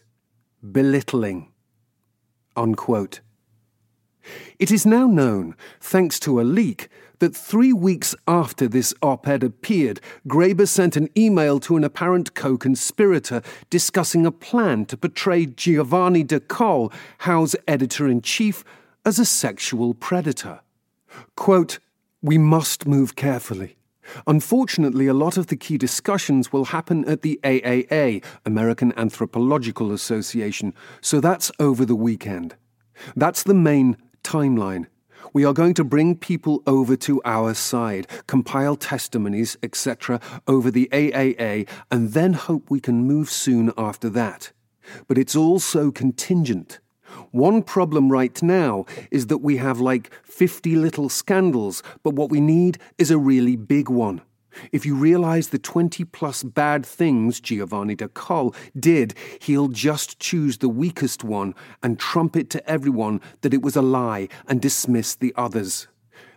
belittling. 0.62 1.52
Unquote. 2.56 3.20
It 4.58 4.70
is 4.70 4.86
now 4.86 5.06
known, 5.06 5.54
thanks 5.80 6.18
to 6.20 6.40
a 6.40 6.42
leak, 6.42 6.88
that 7.20 7.36
three 7.36 7.72
weeks 7.72 8.14
after 8.26 8.66
this 8.66 8.92
op 9.02 9.28
ed 9.28 9.44
appeared, 9.44 10.00
Graeber 10.26 10.66
sent 10.66 10.96
an 10.96 11.08
email 11.16 11.60
to 11.60 11.76
an 11.76 11.84
apparent 11.84 12.34
co 12.34 12.58
conspirator 12.58 13.42
discussing 13.70 14.26
a 14.26 14.32
plan 14.32 14.84
to 14.86 14.96
portray 14.96 15.46
Giovanni 15.46 16.24
da 16.24 16.40
Col, 16.40 16.92
HAU's 17.18 17.54
editor 17.68 18.08
in 18.08 18.20
chief, 18.20 18.64
as 19.04 19.18
a 19.18 19.24
sexual 19.24 19.94
predator. 19.94 20.60
Quote, 21.36 21.78
We 22.22 22.38
must 22.38 22.86
move 22.86 23.16
carefully. 23.16 23.76
Unfortunately, 24.26 25.06
a 25.06 25.14
lot 25.14 25.36
of 25.36 25.46
the 25.46 25.56
key 25.56 25.78
discussions 25.78 26.52
will 26.52 26.66
happen 26.66 27.04
at 27.04 27.22
the 27.22 27.38
AAA, 27.44 28.24
American 28.44 28.92
Anthropological 28.96 29.92
Association, 29.92 30.74
so 31.00 31.20
that's 31.20 31.52
over 31.60 31.84
the 31.84 31.94
weekend. 31.94 32.56
That's 33.14 33.42
the 33.42 33.54
main 33.54 33.96
timeline. 34.24 34.86
We 35.32 35.44
are 35.44 35.52
going 35.52 35.74
to 35.74 35.84
bring 35.84 36.16
people 36.16 36.62
over 36.66 36.96
to 36.96 37.22
our 37.24 37.54
side, 37.54 38.08
compile 38.26 38.74
testimonies, 38.74 39.56
etc., 39.62 40.20
over 40.48 40.70
the 40.70 40.88
AAA, 40.92 41.68
and 41.90 42.12
then 42.12 42.32
hope 42.32 42.70
we 42.70 42.80
can 42.80 43.04
move 43.04 43.30
soon 43.30 43.72
after 43.78 44.08
that. 44.10 44.52
But 45.06 45.18
it's 45.18 45.36
also 45.36 45.92
contingent. 45.92 46.80
One 47.30 47.62
problem 47.62 48.10
right 48.10 48.42
now 48.42 48.86
is 49.10 49.28
that 49.28 49.38
we 49.38 49.58
have 49.58 49.80
like 49.80 50.12
50 50.24 50.74
little 50.76 51.08
scandals, 51.08 51.82
but 52.02 52.14
what 52.14 52.30
we 52.30 52.40
need 52.40 52.78
is 52.98 53.10
a 53.10 53.18
really 53.18 53.56
big 53.56 53.88
one. 53.88 54.22
If 54.72 54.84
you 54.84 54.94
realize 54.94 55.48
the 55.48 55.58
20 55.58 56.04
plus 56.04 56.42
bad 56.42 56.84
things 56.84 57.40
Giovanni 57.40 57.94
da 57.94 58.08
Col 58.08 58.54
did, 58.78 59.14
he'll 59.40 59.68
just 59.68 60.18
choose 60.18 60.58
the 60.58 60.68
weakest 60.68 61.24
one 61.24 61.54
and 61.82 61.98
trumpet 61.98 62.50
to 62.50 62.70
everyone 62.70 63.20
that 63.42 63.54
it 63.54 63.62
was 63.62 63.76
a 63.76 63.82
lie 63.82 64.28
and 64.48 64.60
dismiss 64.60 65.14
the 65.14 65.32
others. 65.36 65.88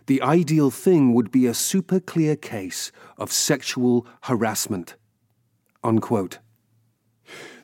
The 0.06 0.20
ideal 0.20 0.70
thing 0.70 1.14
would 1.14 1.30
be 1.30 1.46
a 1.46 1.54
super 1.54 1.98
clear 1.98 2.36
case 2.36 2.92
of 3.16 3.32
sexual 3.32 4.06
harassment. 4.22 4.96
Unquote. 5.82 6.38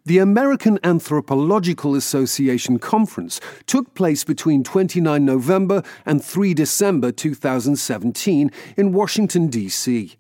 The 0.07 0.19
American 0.19 0.79
Anthropological 0.83 1.95
Association 1.95 2.79
conference 2.79 3.39
took 3.67 3.95
place 3.95 4.25
between 4.25 4.65
29 4.65 5.23
November 5.23 5.83
and 6.07 6.25
3 6.25 6.55
December 6.55 7.13
2017 7.13 8.51
in 8.79 8.93
Washington, 8.93 9.49
D.C. 9.49 10.17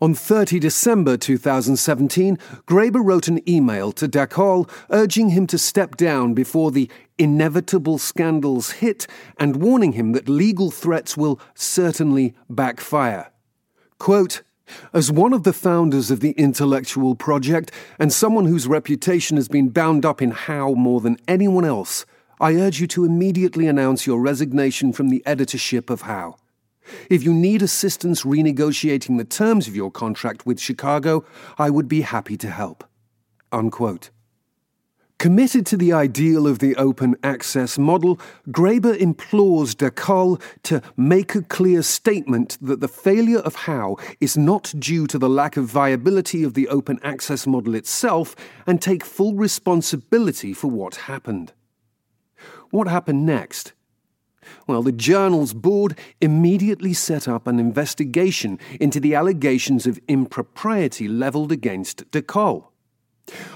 On 0.00 0.14
30 0.14 0.58
December 0.58 1.16
2017, 1.16 2.36
Graeber 2.66 3.04
wrote 3.04 3.28
an 3.28 3.46
email 3.48 3.92
to 3.92 4.08
da 4.08 4.26
Col 4.26 4.68
urging 4.90 5.30
him 5.30 5.46
to 5.46 5.58
step 5.58 5.96
down 5.96 6.34
before 6.34 6.70
the 6.70 6.90
inevitable 7.18 7.98
scandals 7.98 8.72
hit 8.72 9.06
and 9.38 9.56
warning 9.56 9.92
him 9.92 10.12
that 10.12 10.28
legal 10.28 10.70
threats 10.70 11.16
will 11.16 11.40
certainly 11.54 12.34
backfire. 12.48 13.30
Quote, 13.98 14.42
as 14.92 15.10
one 15.10 15.32
of 15.32 15.44
the 15.44 15.52
founders 15.52 16.10
of 16.10 16.20
the 16.20 16.32
intellectual 16.32 17.14
project 17.14 17.72
and 17.98 18.12
someone 18.12 18.44
whose 18.44 18.66
reputation 18.66 19.36
has 19.36 19.48
been 19.48 19.70
bound 19.70 20.04
up 20.04 20.20
in 20.20 20.30
HAU 20.30 20.74
more 20.74 21.00
than 21.00 21.16
anyone 21.26 21.64
else, 21.64 22.04
I 22.40 22.54
urge 22.54 22.80
you 22.80 22.86
to 22.88 23.04
immediately 23.04 23.66
announce 23.66 24.06
your 24.06 24.20
resignation 24.20 24.92
from 24.92 25.08
the 25.08 25.22
editorship 25.26 25.90
of 25.90 26.02
HAU. 26.02 26.36
If 27.10 27.22
you 27.22 27.32
need 27.32 27.62
assistance 27.62 28.22
renegotiating 28.22 29.18
the 29.18 29.24
terms 29.24 29.68
of 29.68 29.76
your 29.76 29.90
contract 29.90 30.46
with 30.46 30.60
Chicago, 30.60 31.24
I 31.58 31.70
would 31.70 31.88
be 31.88 32.02
happy 32.02 32.36
to 32.38 32.50
help. 32.50 32.84
Unquote. 33.52 34.10
Committed 35.18 35.66
to 35.66 35.76
the 35.76 35.92
ideal 35.92 36.46
of 36.46 36.60
the 36.60 36.76
open 36.76 37.16
access 37.24 37.76
model, 37.76 38.20
Graeber 38.50 38.96
implores 38.96 39.74
da 39.74 39.90
Col 39.90 40.38
to 40.62 40.80
make 40.96 41.34
a 41.34 41.42
clear 41.42 41.82
statement 41.82 42.56
that 42.60 42.78
the 42.78 42.86
failure 42.86 43.40
of 43.40 43.56
HAU 43.56 43.96
is 44.20 44.38
not 44.38 44.72
due 44.78 45.08
to 45.08 45.18
the 45.18 45.28
lack 45.28 45.56
of 45.56 45.64
viability 45.64 46.44
of 46.44 46.54
the 46.54 46.68
open 46.68 47.00
access 47.02 47.48
model 47.48 47.74
itself 47.74 48.36
and 48.64 48.80
take 48.80 49.04
full 49.04 49.34
responsibility 49.34 50.52
for 50.52 50.70
what 50.70 50.94
happened. 50.94 51.52
What 52.70 52.86
happened 52.86 53.26
next? 53.26 53.72
Well, 54.66 54.82
the 54.82 54.92
journal's 54.92 55.54
board 55.54 55.98
immediately 56.20 56.92
set 56.92 57.28
up 57.28 57.46
an 57.46 57.58
investigation 57.58 58.58
into 58.80 59.00
the 59.00 59.14
allegations 59.14 59.86
of 59.86 60.00
impropriety 60.08 61.08
levelled 61.08 61.52
against 61.52 62.10
da 62.10 62.22
Col. 62.22 62.72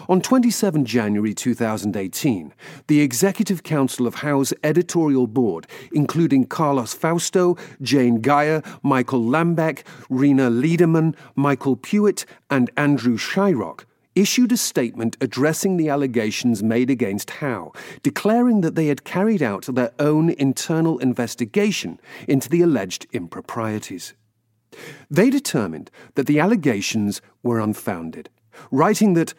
On 0.09 0.21
27 0.21 0.85
January 0.85 1.35
2018, 1.35 2.53
the 2.89 3.01
Executive 3.01 3.63
Council 3.63 4.07
of 4.07 4.17
HAU's 4.17 4.53
editorial 4.63 5.27
board, 5.27 5.67
including 5.93 6.47
Carlos 6.47 6.93
Fausto, 6.95 7.57
Jane 7.81 8.21
Guyer, 8.21 8.65
Michael 8.83 9.23
Lambek, 9.23 9.83
Rena 10.11 10.51
Lederman, 10.51 11.15
Michael 11.35 11.77
Puett, 11.77 12.25
and 12.51 12.71
Andrew 12.77 13.17
Shryock, 13.17 13.85
issued 14.15 14.53
a 14.53 14.57
statement 14.57 15.17
addressing 15.21 15.77
the 15.77 15.89
allegations 15.89 16.63
made 16.63 16.91
against 16.91 17.31
HAU, 17.31 17.73
declaring 18.03 18.61
that 18.61 18.75
they 18.75 18.87
had 18.87 19.05
carried 19.05 19.43
out 19.43 19.67
their 19.67 19.93
own 19.99 20.31
internal 20.31 20.99
investigation 20.99 22.01
into 22.29 22.49
the 22.49 22.63
alleged 22.63 23.07
improprieties. 23.13 24.15
They 25.11 25.31
determined 25.31 25.91
that 26.15 26.27
the 26.27 26.41
allegations 26.41 27.21
were 27.43 27.61
unfounded, 27.61 28.31
writing 28.71 29.15
that 29.15 29.35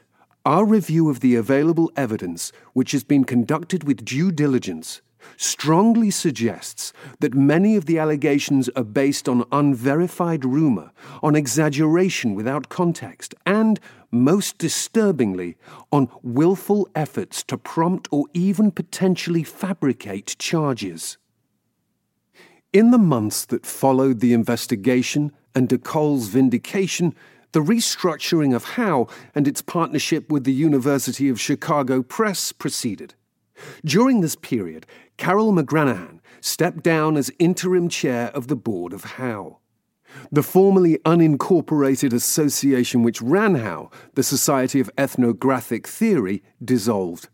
our 0.46 0.66
review 0.66 1.10
of 1.10 1.22
the 1.22 1.36
available 1.36 1.92
evidence, 1.96 2.52
which 2.74 2.92
has 2.92 3.04
been 3.04 3.24
conducted 3.24 3.86
with 3.86 4.04
due 4.04 4.32
diligence, 4.32 5.02
strongly 5.38 6.12
suggests 6.12 6.92
that 7.22 7.34
many 7.34 7.76
of 7.78 7.86
the 7.86 7.98
allegations 7.98 8.70
are 8.76 8.84
based 8.84 9.30
on 9.30 9.46
unverified 9.52 10.44
rumour, 10.44 10.92
on 11.22 11.36
exaggeration 11.36 12.36
without 12.36 12.68
context, 12.68 13.34
and, 13.46 13.80
most 14.14 14.58
disturbingly, 14.58 15.58
on 15.92 16.10
willful 16.22 16.88
efforts 16.96 17.44
to 17.44 17.58
prompt 17.58 18.08
or 18.12 18.28
even 18.34 18.72
potentially 18.72 19.44
fabricate 19.44 20.36
charges. 20.38 21.18
In 22.72 22.92
the 22.92 22.98
months 22.98 23.46
that 23.46 23.66
followed 23.66 24.20
the 24.20 24.34
investigation 24.34 25.32
and 25.54 25.68
da 25.68 25.78
Col's 25.78 26.28
vindication, 26.28 27.16
the 27.52 27.60
restructuring 27.60 28.56
of 28.56 28.64
HAU 28.64 29.08
and 29.36 29.48
its 29.48 29.62
partnership 29.62 30.32
with 30.32 30.44
the 30.44 30.54
University 30.54 31.30
of 31.30 31.40
Chicago 31.40 32.02
Press 32.02 32.52
proceeded. 32.52 33.14
During 33.86 34.22
this 34.22 34.36
period, 34.36 34.86
Carol 35.18 35.54
McGranahan 35.54 36.20
stepped 36.42 36.84
down 36.84 37.16
as 37.16 37.32
interim 37.40 37.90
chair 37.90 38.30
of 38.34 38.48
the 38.48 38.56
board 38.56 38.92
of 38.92 39.04
HAU. 39.04 39.60
The 40.32 40.44
formerly 40.44 40.98
unincorporated 41.06 42.14
association 42.14 43.04
which 43.04 43.22
ran 43.22 43.56
HAU, 43.56 43.90
the 44.16 44.24
Society 44.24 44.80
of 44.80 44.90
Ethnographic 44.98 45.88
Theory, 45.88 46.44
dissolved. 46.64 47.30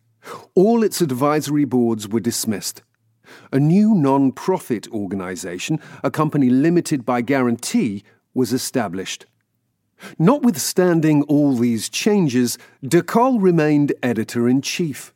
All 0.55 0.83
its 0.83 1.01
advisory 1.01 1.65
boards 1.65 2.07
were 2.07 2.19
dismissed. 2.19 2.83
A 3.51 3.59
new 3.59 3.93
non 3.93 4.31
profit 4.31 4.87
organization, 4.89 5.79
a 6.03 6.11
company 6.11 6.49
limited 6.49 7.05
by 7.05 7.21
guarantee, 7.21 8.03
was 8.33 8.53
established. 8.53 9.25
Notwithstanding 10.17 11.23
all 11.23 11.55
these 11.55 11.89
changes, 11.89 12.57
da 12.87 13.01
Col 13.01 13.39
remained 13.39 13.93
editor 14.01 14.47
in 14.47 14.61
chief. 14.61 15.13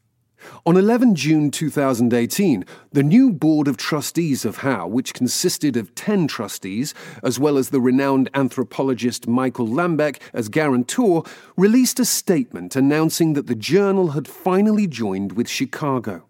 On 0.66 0.78
11 0.78 1.16
June 1.16 1.52
2018, 1.52 2.66
the 2.92 3.04
new 3.04 3.32
Board 3.32 3.68
of 3.68 3.78
Trustees 3.78 4.46
of 4.46 4.58
HAU, 4.58 4.88
which 4.88 5.14
consisted 5.14 5.76
of 5.76 5.94
10 5.96 6.28
trustees, 6.28 6.94
as 7.24 7.40
well 7.40 7.58
as 7.58 7.70
the 7.70 7.82
renowned 7.82 8.30
anthropologist 8.34 9.28
Michael 9.28 9.68
Lambek 9.68 10.20
as 10.34 10.50
guarantor, 10.50 11.24
released 11.58 12.00
a 12.00 12.06
statement 12.06 12.76
announcing 12.76 13.34
that 13.34 13.48
the 13.48 13.56
journal 13.56 14.10
had 14.10 14.28
finally 14.28 14.88
joined 14.88 15.34
with 15.34 15.50
Chicago. 15.50 16.26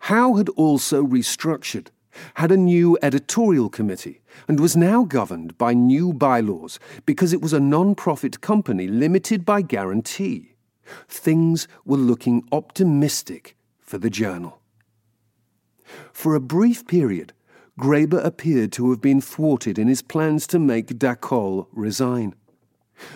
HAU 0.00 0.36
had 0.36 0.48
also 0.50 1.04
restructured 1.04 1.88
had 2.34 2.50
a 2.52 2.56
new 2.56 2.98
editorial 3.02 3.68
committee, 3.68 4.20
and 4.48 4.60
was 4.60 4.76
now 4.76 5.04
governed 5.04 5.56
by 5.58 5.74
new 5.74 6.12
bylaws 6.12 6.78
because 7.06 7.32
it 7.32 7.40
was 7.40 7.52
a 7.52 7.60
non 7.60 7.94
profit 7.94 8.40
company 8.40 8.86
limited 8.86 9.44
by 9.44 9.62
guarantee. 9.62 10.49
Things 11.08 11.68
were 11.84 11.96
looking 11.96 12.44
optimistic 12.52 13.56
for 13.80 13.98
the 13.98 14.10
journal. 14.10 14.60
For 16.12 16.34
a 16.34 16.40
brief 16.40 16.86
period, 16.86 17.32
Graeber 17.78 18.24
appeared 18.24 18.72
to 18.72 18.90
have 18.90 19.00
been 19.00 19.20
thwarted 19.20 19.78
in 19.78 19.88
his 19.88 20.02
plans 20.02 20.46
to 20.48 20.58
make 20.58 20.98
da 20.98 21.14
Col 21.14 21.68
resign. 21.72 22.34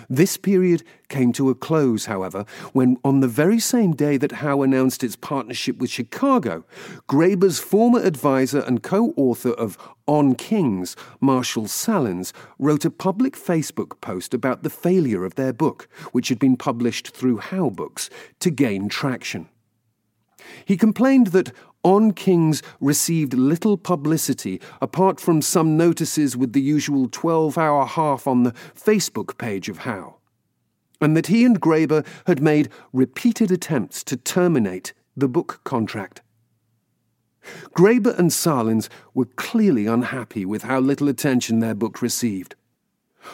This 0.09 0.37
period 0.37 0.83
came 1.09 1.33
to 1.35 1.51
a 1.51 1.55
close, 1.55 2.07
however, 2.07 2.45
when 2.73 2.97
on 3.05 3.21
the 3.21 3.29
very 3.29 3.59
same 3.59 3.93
day 3.93 4.17
that 4.17 4.33
HAU 4.33 4.63
announced 4.63 5.05
its 5.05 5.17
partnership 5.17 5.79
with 5.79 5.91
Chicago, 5.91 6.65
Graeber's 7.09 7.59
former 7.59 8.01
advisor 8.01 8.61
and 8.61 8.83
co 8.83 9.13
author 9.17 9.51
of 9.51 9.79
On 10.07 10.35
Kings, 10.35 10.97
Marshall 11.21 11.65
Sahlins, 11.65 12.33
wrote 12.59 12.85
a 12.85 12.91
public 12.91 13.35
Facebook 13.35 14.01
post 14.01 14.35
about 14.35 14.63
the 14.63 14.71
failure 14.71 15.25
of 15.25 15.35
their 15.35 15.53
book, 15.53 15.89
which 16.13 16.29
had 16.29 16.39
been 16.39 16.57
published 16.57 17.09
through 17.09 17.39
HAU 17.39 17.71
Books, 17.71 18.11
to 18.41 18.51
gain 18.51 18.89
traction. 18.89 19.49
He 20.65 20.77
complained 20.77 21.29
that 21.29 21.53
on 21.85 22.13
Kings 22.13 22.63
received 22.81 23.35
little 23.35 23.77
publicity 23.77 24.61
apart 24.83 25.21
from 25.21 25.41
some 25.41 25.77
notices 25.77 26.37
with 26.37 26.53
the 26.53 26.61
usual 26.61 27.09
12 27.09 27.57
hour 27.57 27.87
half 27.87 28.27
on 28.27 28.43
the 28.43 28.53
Facebook 28.75 29.39
page 29.39 29.69
of 29.69 29.79
HAU, 29.79 30.17
and 31.01 31.17
that 31.17 31.29
he 31.29 31.45
and 31.45 31.61
Graeber 31.61 32.05
had 32.27 32.43
made 32.43 32.71
repeated 32.93 33.53
attempts 33.53 34.03
to 34.05 34.17
terminate 34.17 34.93
the 35.17 35.29
book 35.29 35.61
contract. 35.65 36.23
Graeber 37.77 38.19
and 38.19 38.31
Sahlins 38.31 38.89
were 39.13 39.27
clearly 39.37 39.87
unhappy 39.87 40.45
with 40.45 40.63
how 40.63 40.81
little 40.81 41.09
attention 41.09 41.61
their 41.61 41.75
book 41.75 42.01
received. 42.01 42.55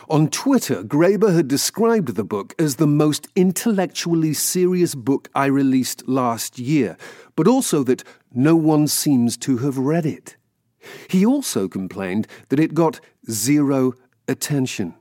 On 0.09 0.29
Twitter, 0.29 0.83
Graeber 0.83 1.35
had 1.35 1.49
described 1.49 2.15
the 2.15 2.25
book 2.25 2.55
as 2.59 2.77
the 2.77 2.87
most 2.87 3.29
intellectually 3.35 4.33
serious 4.35 4.95
book 4.95 5.29
I 5.35 5.47
released 5.47 6.07
last 6.09 6.59
year, 6.59 6.97
but 7.37 7.47
also 7.47 7.83
that 7.85 8.05
no 8.33 8.57
one 8.57 8.89
seems 8.89 9.37
to 9.39 9.59
have 9.59 9.79
read 9.79 10.07
it. 10.07 10.37
He 11.09 11.27
also 11.27 11.69
complained 11.69 12.27
that 12.49 12.61
it 12.61 12.75
got 12.75 13.01
zero 13.31 13.95
attention. 14.29 14.95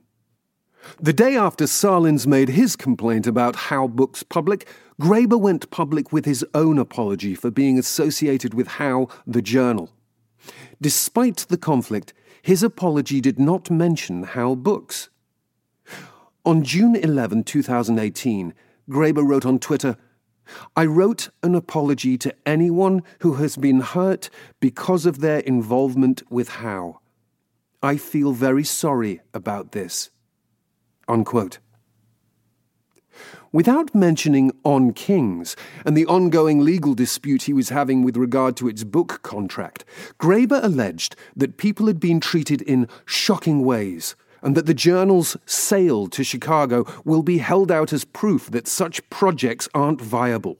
The 1.00 1.12
day 1.12 1.36
after 1.36 1.64
Sahlins 1.64 2.26
made 2.26 2.50
his 2.50 2.74
complaint 2.74 3.26
about 3.26 3.56
HAU 3.56 3.88
Books 3.88 4.22
Public, 4.22 4.66
Graeber 5.00 5.38
went 5.38 5.70
public 5.70 6.12
with 6.12 6.24
his 6.24 6.44
own 6.54 6.78
apology 6.78 7.34
for 7.34 7.50
being 7.50 7.78
associated 7.78 8.54
with 8.54 8.66
HAU, 8.66 9.08
the 9.26 9.42
journal. 9.42 9.90
Despite 10.80 11.46
the 11.48 11.58
conflict, 11.58 12.12
his 12.42 12.62
apology 12.62 13.20
did 13.20 13.38
not 13.38 13.70
mention 13.70 14.22
HAU 14.22 14.54
Books. 14.54 15.08
On 16.44 16.62
June 16.62 16.96
11, 16.96 17.44
2018, 17.44 18.54
Graeber 18.88 19.26
wrote 19.26 19.44
on 19.44 19.58
Twitter, 19.58 19.96
I 20.74 20.86
wrote 20.86 21.28
an 21.42 21.54
apology 21.54 22.18
to 22.18 22.34
anyone 22.44 23.02
who 23.20 23.34
has 23.34 23.56
been 23.56 23.80
hurt 23.80 24.30
because 24.58 25.06
of 25.06 25.20
their 25.20 25.40
involvement 25.40 26.22
with 26.30 26.48
HAU. 26.48 27.00
I 27.82 27.96
feel 27.96 28.32
very 28.32 28.64
sorry 28.64 29.20
about 29.32 29.72
this. 29.72 30.10
Unquote. 31.08 31.58
Without 33.52 33.94
mentioning 33.94 34.49
On 34.64 34.92
Kings 34.92 35.56
and 35.84 35.96
the 35.96 36.06
ongoing 36.06 36.60
legal 36.60 36.94
dispute 36.94 37.44
he 37.44 37.52
was 37.52 37.70
having 37.70 38.02
with 38.02 38.16
regard 38.16 38.56
to 38.58 38.68
its 38.68 38.84
book 38.84 39.20
contract, 39.22 39.84
Graeber 40.18 40.62
alleged 40.62 41.16
that 41.34 41.56
people 41.56 41.86
had 41.86 41.98
been 41.98 42.20
treated 42.20 42.60
in 42.62 42.88
shocking 43.04 43.64
ways 43.64 44.14
and 44.42 44.56
that 44.56 44.66
the 44.66 44.74
journal's 44.74 45.36
sale 45.46 46.06
to 46.08 46.24
Chicago 46.24 46.84
will 47.04 47.22
be 47.22 47.38
held 47.38 47.70
out 47.70 47.92
as 47.92 48.04
proof 48.04 48.50
that 48.50 48.68
such 48.68 49.08
projects 49.10 49.68
aren't 49.74 50.00
viable. 50.00 50.58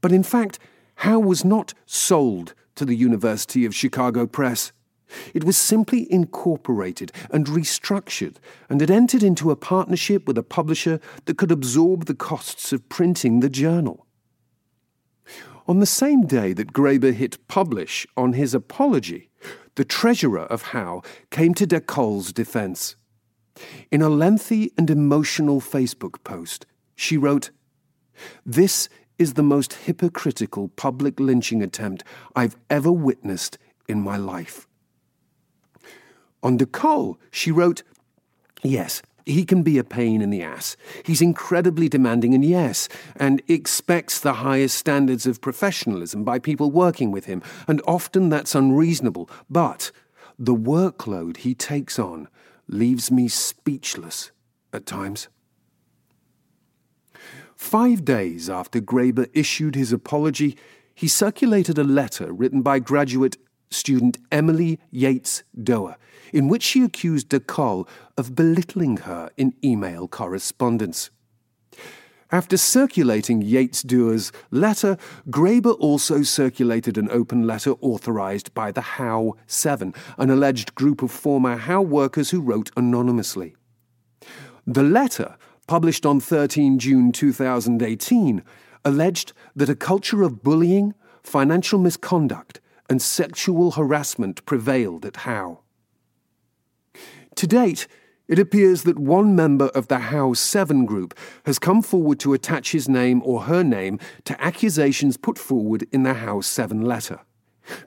But 0.00 0.12
in 0.12 0.22
fact, 0.22 0.58
HAU 0.96 1.18
was 1.18 1.44
not 1.44 1.74
sold 1.86 2.54
to 2.74 2.84
the 2.84 2.96
University 2.96 3.64
of 3.64 3.74
Chicago 3.74 4.26
Press. 4.26 4.72
It 5.34 5.44
was 5.44 5.56
simply 5.56 6.10
incorporated 6.12 7.12
and 7.30 7.46
restructured 7.46 8.36
and 8.68 8.80
had 8.80 8.90
entered 8.90 9.22
into 9.22 9.50
a 9.50 9.56
partnership 9.56 10.26
with 10.26 10.38
a 10.38 10.42
publisher 10.42 11.00
that 11.24 11.38
could 11.38 11.50
absorb 11.50 12.04
the 12.04 12.14
costs 12.14 12.72
of 12.72 12.88
printing 12.88 13.40
the 13.40 13.50
journal. 13.50 14.06
On 15.66 15.80
the 15.80 15.86
same 15.86 16.26
day 16.26 16.52
that 16.54 16.72
Graeber 16.72 17.12
hit 17.12 17.46
publish 17.48 18.06
on 18.16 18.32
his 18.32 18.54
apology, 18.54 19.28
the 19.74 19.84
treasurer 19.84 20.44
of 20.44 20.62
HAU 20.62 21.02
came 21.30 21.54
to 21.54 21.66
de 21.66 21.80
defense. 22.32 22.96
In 23.90 24.02
a 24.02 24.08
lengthy 24.08 24.72
and 24.78 24.88
emotional 24.88 25.60
Facebook 25.60 26.22
post, 26.24 26.64
she 26.96 27.16
wrote, 27.16 27.50
This 28.46 28.88
is 29.18 29.34
the 29.34 29.42
most 29.42 29.74
hypocritical 29.74 30.68
public 30.68 31.18
lynching 31.18 31.62
attempt 31.62 32.04
I've 32.34 32.56
ever 32.70 32.92
witnessed 32.92 33.58
in 33.88 34.00
my 34.00 34.16
life. 34.16 34.67
On 36.42 36.56
da 36.56 36.66
Col, 36.66 37.18
she 37.30 37.50
wrote, 37.50 37.82
Yes, 38.62 39.02
he 39.28 39.44
can 39.44 39.62
be 39.62 39.78
a 39.78 39.84
pain 39.84 40.22
in 40.22 40.30
the 40.30 40.42
ass. 40.42 40.76
He's 41.04 41.20
incredibly 41.20 41.88
demanding, 41.88 42.34
and 42.34 42.44
yes, 42.44 42.88
and 43.16 43.42
expects 43.46 44.18
the 44.18 44.34
highest 44.34 44.76
standards 44.76 45.26
of 45.26 45.40
professionalism 45.40 46.24
by 46.24 46.38
people 46.38 46.70
working 46.70 47.10
with 47.10 47.26
him, 47.26 47.42
and 47.66 47.82
often 47.86 48.30
that's 48.30 48.54
unreasonable. 48.54 49.28
But 49.50 49.90
the 50.38 50.54
workload 50.54 51.38
he 51.38 51.54
takes 51.54 51.98
on 51.98 52.28
leaves 52.68 53.10
me 53.10 53.28
speechless 53.28 54.30
at 54.72 54.86
times. 54.86 55.28
Five 57.54 58.04
days 58.04 58.48
after 58.48 58.80
Graeber 58.80 59.28
issued 59.34 59.74
his 59.74 59.92
apology, 59.92 60.56
he 60.94 61.08
circulated 61.08 61.76
a 61.76 61.84
letter 61.84 62.32
written 62.32 62.62
by 62.62 62.78
graduate 62.78 63.36
student 63.70 64.18
Emily 64.30 64.78
Yates 64.90 65.42
Doerr, 65.60 65.96
in 66.32 66.48
which 66.48 66.62
she 66.62 66.82
accused 66.82 67.28
da 67.28 67.38
Col 67.38 67.88
of 68.16 68.34
belittling 68.34 68.98
her 68.98 69.30
in 69.36 69.54
email 69.62 70.08
correspondence. 70.08 71.10
After 72.30 72.58
circulating 72.58 73.40
Yates 73.40 73.82
Doerr's 73.82 74.32
letter, 74.50 74.98
Graeber 75.30 75.74
also 75.80 76.22
circulated 76.22 76.98
an 76.98 77.10
open 77.10 77.46
letter 77.46 77.72
authorized 77.80 78.52
by 78.52 78.70
the 78.70 78.82
HAU 78.82 79.36
Seven, 79.46 79.94
an 80.18 80.28
alleged 80.28 80.74
group 80.74 81.02
of 81.02 81.10
former 81.10 81.56
HAU 81.56 81.80
workers 81.80 82.28
who 82.28 82.42
wrote 82.42 82.70
anonymously. 82.76 83.56
The 84.66 84.82
letter, 84.82 85.36
published 85.66 86.04
on 86.04 86.20
13 86.20 86.78
June 86.78 87.12
2018, 87.12 88.42
alleged 88.84 89.32
that 89.56 89.70
a 89.70 89.74
culture 89.74 90.22
of 90.22 90.42
bullying, 90.42 90.92
financial 91.22 91.78
misconduct, 91.78 92.60
and 92.88 93.00
sexual 93.02 93.72
harassment 93.72 94.44
prevailed 94.46 95.04
at 95.04 95.16
HAU. 95.16 95.60
To 97.36 97.46
date, 97.46 97.86
it 98.26 98.38
appears 98.38 98.82
that 98.82 98.98
one 98.98 99.34
member 99.34 99.68
of 99.68 99.88
the 99.88 99.98
HAU 99.98 100.34
7 100.34 100.84
group 100.84 101.18
has 101.46 101.58
come 101.58 101.82
forward 101.82 102.20
to 102.20 102.34
attach 102.34 102.72
his 102.72 102.88
name 102.88 103.22
or 103.24 103.42
her 103.42 103.64
name 103.64 103.98
to 104.24 104.40
accusations 104.42 105.16
put 105.16 105.38
forward 105.38 105.86
in 105.92 106.02
the 106.02 106.14
HAU 106.14 106.40
7 106.42 106.82
letter. 106.82 107.20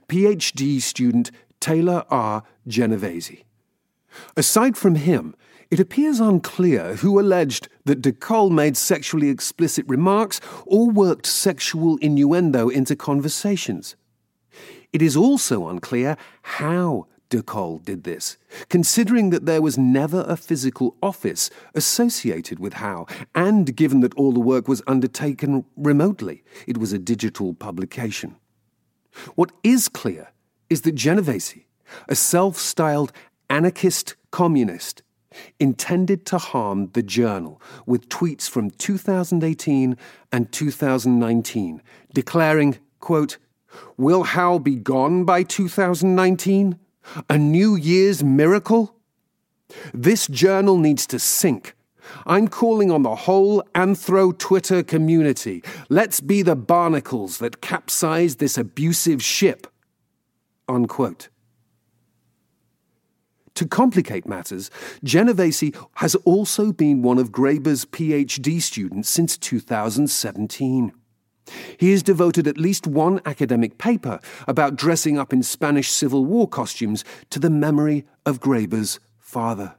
PhD 0.08 0.82
student 0.82 1.32
Taylor 1.60 2.06
R. 2.10 2.44
Genovese. 2.68 3.44
Aside 4.36 4.76
from 4.76 4.96
him, 4.96 5.36
it 5.70 5.80
appears 5.80 6.20
unclear 6.20 6.96
who 6.96 7.20
alleged 7.20 7.70
that 7.86 8.02
da 8.02 8.12
Col 8.12 8.50
made 8.50 8.76
sexually 8.76 9.30
explicit 9.30 9.86
remarks 9.88 10.42
or 10.66 10.90
worked 10.90 11.26
sexual 11.26 11.98
innuendo 11.98 12.68
into 12.68 12.96
conversations. 12.96 13.96
It 14.94 15.02
is 15.02 15.16
also 15.16 15.68
unclear 15.68 16.18
how 16.42 17.08
da 17.30 17.42
Col 17.42 17.80
did 17.80 18.04
this, 18.04 18.38
considering 18.70 19.30
that 19.30 19.46
there 19.46 19.62
was 19.62 19.78
never 19.78 20.26
a 20.28 20.36
physical 20.36 20.96
office 21.02 21.50
associated 21.74 22.60
with 22.60 22.74
HAU, 22.74 23.08
and 23.34 23.76
given 23.76 24.02
that 24.02 24.14
all 24.16 24.34
the 24.34 24.40
work 24.40 24.68
was 24.68 24.84
undertaken 24.86 25.66
remotely. 25.76 26.44
It 26.68 26.78
was 26.78 26.94
a 26.94 27.00
digital 27.00 27.54
publication. 27.54 28.36
What 29.36 29.52
is 29.64 29.88
clear 29.88 30.32
is 30.70 30.82
that 30.82 30.96
Genovese, 30.96 31.66
a 32.08 32.16
self 32.16 32.58
styled 32.58 33.12
anarchist 33.50 34.16
communist, 34.32 35.02
intended 35.60 36.26
to 36.26 36.38
harm 36.38 36.90
the 36.92 37.04
journal 37.04 37.62
with 37.86 38.10
tweets 38.10 38.50
from 38.50 38.70
2018 38.72 39.98
and 40.32 40.52
2019 40.52 41.82
declaring, 42.14 42.78
quote, 43.00 43.38
Will 43.98 44.24
HAU 44.24 44.60
be 44.60 44.76
gone 44.76 45.26
by 45.26 45.44
2019? 45.44 46.78
A 47.30 47.38
New 47.38 47.76
Year's 47.76 48.24
miracle? 48.24 48.96
This 49.94 50.28
journal 50.28 50.78
needs 50.78 51.08
to 51.08 51.20
sink. 51.20 51.76
I'm 52.26 52.48
calling 52.48 52.92
on 52.92 53.04
the 53.04 53.16
whole 53.16 53.64
Anthro 53.74 54.38
Twitter 54.38 54.84
community. 54.84 55.64
Let's 55.90 56.20
be 56.20 56.42
the 56.42 56.56
barnacles 56.56 57.38
that 57.38 57.62
capsize 57.62 58.38
this 58.38 58.58
abusive 58.58 59.24
ship. 59.24 59.68
Unquote. 60.68 61.30
To 63.56 63.68
complicate 63.68 64.28
matters, 64.28 64.72
Genovese 65.04 65.72
has 65.96 66.16
also 66.16 66.72
been 66.72 67.02
one 67.02 67.20
of 67.20 67.32
Graeber's 67.32 67.86
PhD 67.86 68.62
students 68.62 69.10
since 69.10 69.38
2017. 69.38 70.94
He 71.78 71.92
has 71.92 72.04
devoted 72.04 72.48
at 72.48 72.58
least 72.58 72.88
one 72.88 73.22
academic 73.26 73.78
paper 73.78 74.20
about 74.48 74.76
dressing 74.76 75.18
up 75.18 75.34
in 75.34 75.44
Spanish 75.44 75.90
Civil 75.90 76.26
War 76.26 76.48
costumes 76.48 77.04
to 77.30 77.40
the 77.40 77.50
memory 77.50 78.06
of 78.26 78.40
Graeber's 78.40 79.00
father. 79.20 79.76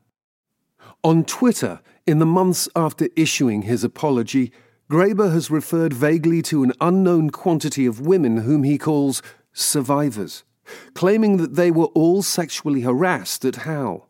On 1.05 1.25
Twitter, 1.25 1.81
in 2.07 2.19
the 2.19 2.27
months 2.27 2.69
after 2.77 3.09
issuing 3.17 3.63
his 3.63 3.85
apology, 3.85 4.53
Graeber 4.91 5.33
has 5.33 5.51
referred 5.51 5.93
vaguely 5.93 6.43
to 6.43 6.63
an 6.63 6.73
unknown 6.81 7.31
quantity 7.31 7.87
of 7.87 8.01
women 8.01 8.39
whom 8.39 8.63
he 8.63 8.79
calls 8.79 9.23
survivors, 9.53 10.45
claiming 10.95 11.39
that 11.39 11.55
they 11.55 11.71
were 11.71 11.87
all 11.87 12.23
sexually 12.23 12.83
harassed 12.83 13.45
at 13.45 13.57
HAU. 13.57 14.07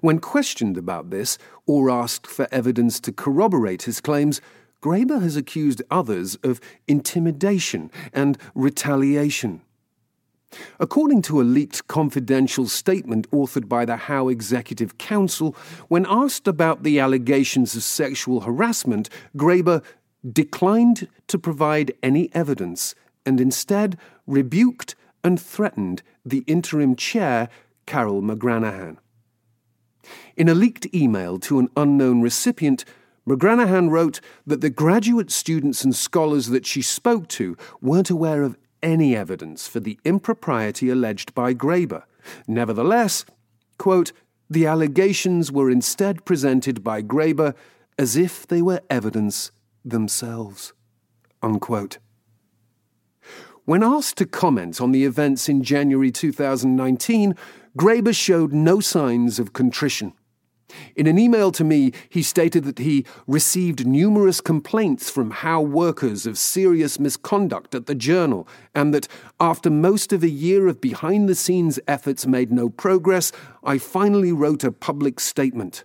When 0.00 0.18
questioned 0.18 0.76
about 0.76 1.10
this, 1.10 1.38
or 1.66 1.90
asked 1.90 2.26
for 2.26 2.48
evidence 2.52 3.00
to 3.00 3.12
corroborate 3.12 3.82
his 3.82 4.00
claims, 4.00 4.40
Graeber 4.86 5.20
has 5.20 5.36
accused 5.36 5.82
others 5.90 6.36
of 6.44 6.60
intimidation 6.86 7.90
and 8.12 8.38
retaliation. 8.54 9.62
According 10.78 11.22
to 11.22 11.40
a 11.40 11.42
leaked 11.42 11.88
confidential 11.88 12.68
statement 12.68 13.28
authored 13.32 13.68
by 13.68 13.84
the 13.84 13.96
HAU 13.96 14.28
Executive 14.28 14.96
Council, 14.96 15.56
when 15.88 16.06
asked 16.08 16.46
about 16.46 16.84
the 16.84 17.00
allegations 17.00 17.74
of 17.74 17.82
sexual 17.82 18.42
harassment, 18.42 19.10
Graeber 19.36 19.82
declined 20.24 21.08
to 21.26 21.36
provide 21.36 21.92
any 22.00 22.32
evidence 22.32 22.94
and 23.26 23.40
instead 23.40 23.98
rebuked 24.24 24.94
and 25.24 25.40
threatened 25.40 26.04
the 26.24 26.44
interim 26.46 26.94
chair, 26.94 27.48
Carol 27.86 28.22
McGranahan. 28.22 28.98
In 30.36 30.48
a 30.48 30.54
leaked 30.54 30.86
email 30.94 31.40
to 31.40 31.58
an 31.58 31.70
unknown 31.76 32.22
recipient, 32.22 32.84
McGranahan 33.28 33.90
wrote 33.90 34.20
that 34.46 34.60
the 34.60 34.70
graduate 34.70 35.30
students 35.30 35.82
and 35.82 35.94
scholars 35.94 36.48
that 36.48 36.64
she 36.64 36.80
spoke 36.82 37.26
to 37.28 37.56
weren't 37.80 38.10
aware 38.10 38.42
of 38.42 38.56
any 38.82 39.16
evidence 39.16 39.66
for 39.66 39.80
the 39.80 39.98
impropriety 40.04 40.88
alleged 40.90 41.34
by 41.34 41.52
Graeber. 41.52 42.04
Nevertheless, 42.46 43.24
quote, 43.78 44.12
the 44.48 44.66
allegations 44.66 45.50
were 45.50 45.70
instead 45.70 46.24
presented 46.24 46.84
by 46.84 47.02
Graeber 47.02 47.54
as 47.98 48.16
if 48.16 48.46
they 48.46 48.62
were 48.62 48.80
evidence 48.88 49.50
themselves. 49.84 50.72
Unquote. 51.42 51.98
When 53.64 53.82
asked 53.82 54.16
to 54.18 54.26
comment 54.26 54.80
on 54.80 54.92
the 54.92 55.04
events 55.04 55.48
in 55.48 55.64
January 55.64 56.12
2019, 56.12 57.34
Graeber 57.76 58.14
showed 58.14 58.52
no 58.52 58.78
signs 58.78 59.40
of 59.40 59.52
contrition. 59.52 60.12
In 60.94 61.06
an 61.06 61.18
email 61.18 61.52
to 61.52 61.64
me, 61.64 61.92
he 62.08 62.22
stated 62.22 62.64
that 62.64 62.78
he 62.78 63.04
received 63.26 63.86
numerous 63.86 64.40
complaints 64.40 65.10
from 65.10 65.30
HAU 65.30 65.60
workers 65.60 66.26
of 66.26 66.38
serious 66.38 66.98
misconduct 66.98 67.74
at 67.74 67.86
the 67.86 67.94
journal, 67.94 68.46
and 68.74 68.92
that 68.94 69.08
after 69.40 69.70
most 69.70 70.12
of 70.12 70.22
a 70.22 70.28
year 70.28 70.68
of 70.68 70.80
behind 70.80 71.28
the 71.28 71.34
scenes 71.34 71.80
efforts 71.86 72.26
made 72.26 72.50
no 72.50 72.68
progress, 72.68 73.32
I 73.62 73.78
finally 73.78 74.32
wrote 74.32 74.64
a 74.64 74.72
public 74.72 75.20
statement. 75.20 75.84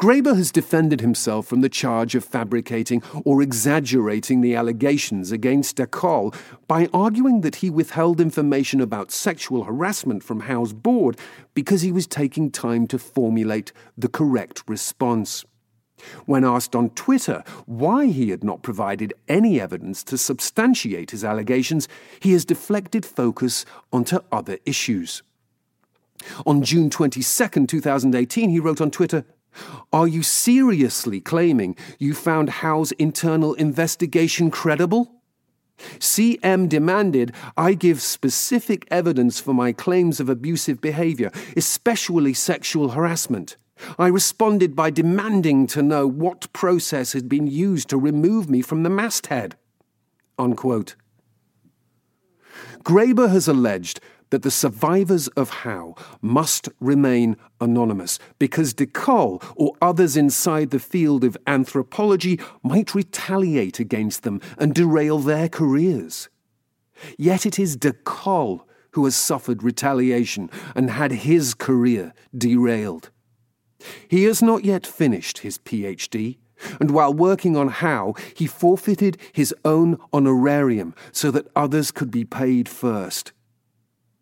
Graeber 0.00 0.34
has 0.34 0.50
defended 0.50 1.02
himself 1.02 1.46
from 1.46 1.60
the 1.60 1.68
charge 1.68 2.14
of 2.14 2.24
fabricating 2.24 3.02
or 3.22 3.42
exaggerating 3.42 4.40
the 4.40 4.54
allegations 4.54 5.30
against 5.30 5.76
da 5.76 5.84
Col 5.84 6.32
by 6.66 6.88
arguing 6.94 7.42
that 7.42 7.56
he 7.56 7.68
withheld 7.68 8.18
information 8.18 8.80
about 8.80 9.10
sexual 9.10 9.64
harassment 9.64 10.24
from 10.24 10.40
HAU's 10.40 10.72
board 10.72 11.18
because 11.52 11.82
he 11.82 11.92
was 11.92 12.06
taking 12.06 12.50
time 12.50 12.86
to 12.86 12.98
formulate 12.98 13.74
the 13.98 14.08
correct 14.08 14.62
response. 14.66 15.44
When 16.24 16.46
asked 16.46 16.74
on 16.74 16.88
Twitter 16.90 17.44
why 17.66 18.06
he 18.06 18.30
had 18.30 18.42
not 18.42 18.62
provided 18.62 19.12
any 19.28 19.60
evidence 19.60 20.02
to 20.04 20.16
substantiate 20.16 21.10
his 21.10 21.24
allegations, 21.24 21.88
he 22.20 22.32
has 22.32 22.46
deflected 22.46 23.04
focus 23.04 23.66
onto 23.92 24.20
other 24.32 24.56
issues. 24.64 25.22
On 26.46 26.62
June 26.62 26.88
22, 26.88 27.66
2018, 27.66 28.48
he 28.48 28.60
wrote 28.60 28.80
on 28.80 28.90
Twitter, 28.90 29.26
are 29.92 30.08
you 30.08 30.22
seriously 30.22 31.20
claiming 31.20 31.76
you 31.98 32.14
found 32.14 32.48
HAU's 32.50 32.92
internal 32.92 33.54
investigation 33.54 34.50
credible? 34.50 35.20
CM 35.98 36.68
demanded 36.68 37.32
I 37.56 37.74
give 37.74 38.02
specific 38.02 38.86
evidence 38.90 39.40
for 39.40 39.54
my 39.54 39.72
claims 39.72 40.20
of 40.20 40.28
abusive 40.28 40.80
behavior, 40.80 41.30
especially 41.56 42.34
sexual 42.34 42.90
harassment. 42.90 43.56
I 43.98 44.08
responded 44.08 44.76
by 44.76 44.90
demanding 44.90 45.66
to 45.68 45.82
know 45.82 46.06
what 46.06 46.52
process 46.52 47.12
had 47.14 47.28
been 47.28 47.46
used 47.46 47.88
to 47.88 47.98
remove 47.98 48.50
me 48.50 48.60
from 48.60 48.82
the 48.82 48.90
masthead. 48.90 49.56
Unquote. 50.38 50.96
Graeber 52.82 53.30
has 53.30 53.48
alleged 53.48 54.00
that 54.30 54.42
the 54.42 54.50
survivors 54.50 55.28
of 55.28 55.50
HAU 55.50 55.94
must 56.22 56.68
remain 56.80 57.36
anonymous 57.60 58.18
because 58.38 58.72
de 58.72 58.88
or 59.06 59.72
others 59.82 60.16
inside 60.16 60.70
the 60.70 60.78
field 60.78 61.24
of 61.24 61.36
anthropology 61.46 62.40
might 62.62 62.94
retaliate 62.94 63.80
against 63.80 64.22
them 64.22 64.40
and 64.58 64.74
derail 64.74 65.18
their 65.18 65.48
careers. 65.48 66.28
Yet 67.18 67.46
it 67.46 67.58
is 67.58 67.76
de 67.76 67.94
who 68.92 69.04
has 69.04 69.14
suffered 69.14 69.62
retaliation 69.62 70.50
and 70.74 70.90
had 70.90 71.12
his 71.12 71.54
career 71.54 72.12
derailed. 72.36 73.10
He 74.08 74.24
has 74.24 74.42
not 74.42 74.64
yet 74.64 74.86
finished 74.86 75.38
his 75.38 75.58
PhD, 75.58 76.38
And 76.78 76.90
while 76.90 77.14
working 77.14 77.56
on 77.56 77.68
HAU, 77.68 78.14
he 78.34 78.46
forfeited 78.46 79.16
his 79.32 79.54
own 79.64 79.98
honorarium 80.12 80.94
so 81.12 81.30
that 81.30 81.48
others 81.56 81.90
could 81.90 82.10
be 82.10 82.24
paid 82.24 82.68
first. 82.68 83.32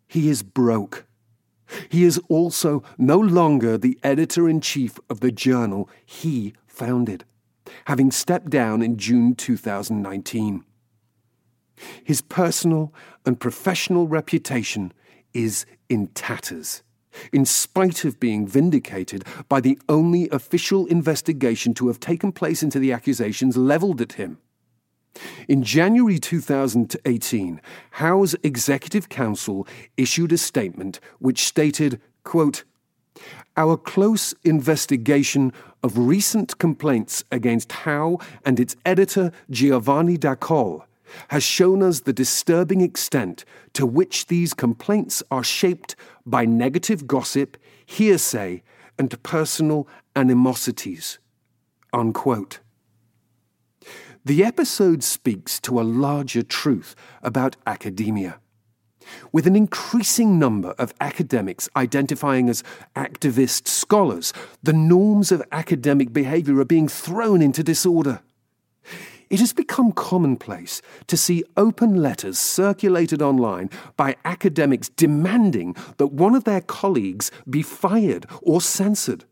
He 0.09 0.27
is 0.27 0.41
broke. 0.41 1.05
He 1.87 2.03
is 2.03 2.19
also 2.29 2.83
no 2.97 3.19
longer 3.19 3.77
the 3.77 3.97
editor 4.01 4.49
in 4.49 4.59
chief 4.59 4.99
of 5.07 5.19
the 5.19 5.31
journal 5.31 5.87
he 6.03 6.53
founded, 6.65 7.25
having 7.85 8.09
stepped 8.09 8.49
down 8.49 8.81
in 8.81 8.97
June 8.97 9.35
2019. 9.35 10.65
His 12.03 12.21
personal 12.21 12.91
and 13.23 13.39
professional 13.39 14.07
reputation 14.07 14.93
is 15.31 15.67
in 15.89 16.07
tatters, 16.07 16.81
in 17.31 17.45
spite 17.45 18.03
of 18.03 18.19
being 18.19 18.47
vindicated 18.47 19.23
by 19.47 19.61
the 19.61 19.77
only 19.87 20.27
official 20.29 20.87
investigation 20.87 21.75
to 21.75 21.87
have 21.87 21.99
taken 21.99 22.31
place 22.31 22.63
into 22.63 22.79
the 22.79 22.91
accusations 22.91 23.55
levelled 23.55 24.01
at 24.01 24.13
him. 24.13 24.39
In 25.47 25.63
January 25.63 26.19
2018, 26.19 27.61
HAU's 27.91 28.35
Executive 28.43 29.09
Council 29.09 29.67
issued 29.97 30.31
a 30.31 30.37
statement 30.37 30.99
which 31.19 31.45
stated, 31.45 32.01
quote, 32.23 32.63
Our 33.55 33.77
close 33.77 34.33
investigation 34.43 35.53
of 35.83 35.97
recent 35.97 36.57
complaints 36.57 37.23
against 37.31 37.71
HAU 37.71 38.17
and 38.45 38.59
its 38.59 38.75
editor 38.85 39.31
Giovanni 39.49 40.17
da 40.17 40.35
Col 40.35 40.85
has 41.29 41.43
shown 41.43 41.81
us 41.81 42.01
the 42.01 42.13
disturbing 42.13 42.81
extent 42.81 43.45
to 43.73 43.85
which 43.85 44.27
these 44.27 44.53
complaints 44.53 45.23
are 45.31 45.43
shaped 45.43 45.95
by 46.25 46.45
negative 46.45 47.07
gossip, 47.07 47.57
hearsay, 47.85 48.61
and 48.97 49.21
personal 49.23 49.87
animosities. 50.15 51.17
Unquote. 51.93 52.59
The 54.25 54.43
episode 54.43 55.01
speaks 55.01 55.61
to 55.61 55.79
a 55.79 55.81
larger 55.81 56.43
truth 56.43 56.93
about 57.23 57.55
academia. 57.65 58.39
With 59.31 59.47
an 59.47 59.55
increasing 59.55 60.37
number 60.37 60.71
of 60.77 60.93
academics 60.99 61.69
identifying 61.75 62.49
as 62.49 62.61
activist 62.97 63.67
scholars, 63.67 64.33
the 64.61 64.73
norms 64.73 65.31
of 65.31 65.41
academic 65.53 66.11
behavior 66.11 66.59
are 66.59 66.65
being 66.65 66.89
thrown 66.89 67.41
into 67.41 67.63
disorder. 67.63 68.19
It 69.29 69.39
has 69.39 69.53
become 69.53 69.93
commonplace 69.93 70.81
to 71.07 71.15
see 71.15 71.45
open 71.55 71.95
letters 72.01 72.37
circulated 72.37 73.21
online 73.21 73.69
by 73.95 74.17
academics 74.25 74.89
demanding 74.89 75.75
that 75.97 76.07
one 76.07 76.35
of 76.35 76.43
their 76.43 76.61
colleagues 76.61 77.31
be 77.49 77.61
fired 77.61 78.25
or 78.41 78.59
censored. 78.59 79.23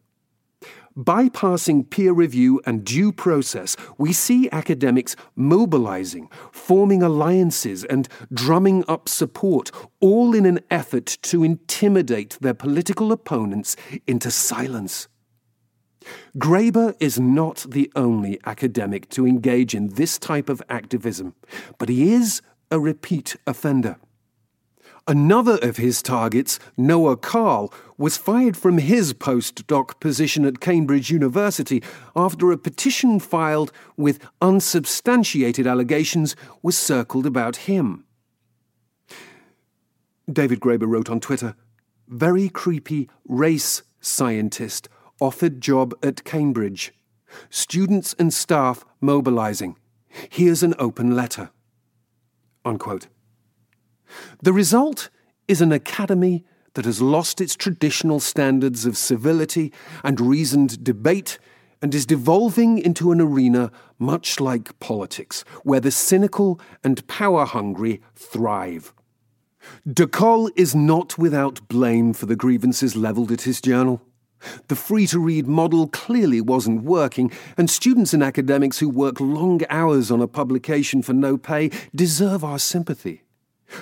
Bypassing 0.97 1.91
peer 1.91 2.11
review 2.11 2.59
and 2.65 2.83
due 2.83 3.11
process, 3.11 3.75
we 3.99 4.11
see 4.11 4.49
academics 4.51 5.15
mobilizing, 5.35 6.27
forming 6.51 7.03
alliances, 7.03 7.83
and 7.83 8.09
drumming 8.33 8.83
up 8.87 9.07
support, 9.07 9.69
all 9.99 10.33
in 10.33 10.47
an 10.47 10.59
effort 10.71 11.05
to 11.21 11.43
intimidate 11.43 12.39
their 12.41 12.55
political 12.55 13.11
opponents 13.11 13.75
into 14.07 14.31
silence. 14.31 15.07
Graeber 16.35 16.95
is 16.99 17.19
not 17.19 17.67
the 17.69 17.91
only 17.95 18.39
academic 18.45 19.07
to 19.09 19.27
engage 19.27 19.75
in 19.75 19.89
this 19.89 20.17
type 20.17 20.49
of 20.49 20.63
activism, 20.67 21.35
but 21.77 21.89
he 21.89 22.11
is 22.13 22.41
a 22.71 22.79
repeat 22.79 23.35
offender. 23.45 23.97
Another 25.09 25.57
of 25.61 25.77
his 25.77 26.01
targets, 26.01 26.59
Noah 26.75 27.15
Carl, 27.15 27.73
was 27.97 28.17
fired 28.17 28.57
from 28.57 28.77
his 28.77 29.13
postdoc 29.13 30.01
position 30.01 30.43
at 30.43 30.59
Cambridge 30.59 31.09
University 31.09 31.81
after 32.13 32.51
a 32.51 32.57
petition 32.57 33.21
filed 33.21 33.71
with 33.95 34.19
unsubstantiated 34.41 35.65
allegations 35.65 36.35
was 36.61 36.77
circled 36.77 37.25
about 37.25 37.55
him. 37.55 38.03
David 40.29 40.59
Graeber 40.59 40.87
wrote 40.87 41.09
on 41.09 41.21
Twitter 41.21 41.55
Very 42.09 42.49
creepy 42.49 43.09
race 43.25 43.83
scientist 44.01 44.89
offered 45.21 45.61
job 45.61 45.93
at 46.03 46.25
Cambridge. 46.25 46.93
Students 47.49 48.13
and 48.19 48.33
staff 48.33 48.83
mobilizing. 48.99 49.77
Here's 50.29 50.63
an 50.63 50.75
open 50.77 51.15
letter. 51.15 51.51
Unquote. 52.65 53.07
The 54.41 54.53
result 54.53 55.09
is 55.47 55.61
an 55.61 55.71
academy 55.71 56.45
that 56.73 56.85
has 56.85 57.01
lost 57.01 57.41
its 57.41 57.55
traditional 57.55 58.19
standards 58.19 58.85
of 58.85 58.97
civility 58.97 59.73
and 60.03 60.21
reasoned 60.21 60.83
debate 60.83 61.39
and 61.81 61.93
is 61.93 62.05
devolving 62.05 62.77
into 62.77 63.11
an 63.11 63.21
arena 63.21 63.71
much 63.99 64.39
like 64.39 64.77
politics, 64.79 65.43
where 65.63 65.79
the 65.79 65.91
cynical 65.91 66.59
and 66.83 67.05
power 67.07 67.45
hungry 67.45 68.01
thrive. 68.15 68.93
da 69.91 70.05
Col 70.05 70.49
is 70.55 70.75
not 70.75 71.17
without 71.17 71.67
blame 71.67 72.13
for 72.13 72.25
the 72.25 72.35
grievances 72.35 72.95
levelled 72.95 73.31
at 73.31 73.41
his 73.41 73.61
journal. 73.61 74.01
The 74.67 74.75
free 74.75 75.07
to 75.07 75.19
read 75.19 75.47
model 75.47 75.87
clearly 75.87 76.41
wasn't 76.41 76.83
working, 76.83 77.31
and 77.57 77.69
students 77.69 78.13
and 78.13 78.23
academics 78.23 78.79
who 78.79 78.89
work 78.89 79.19
long 79.19 79.61
hours 79.69 80.11
on 80.11 80.21
a 80.21 80.27
publication 80.27 81.01
for 81.01 81.13
no 81.13 81.37
pay 81.37 81.71
deserve 81.95 82.43
our 82.43 82.59
sympathy. 82.59 83.23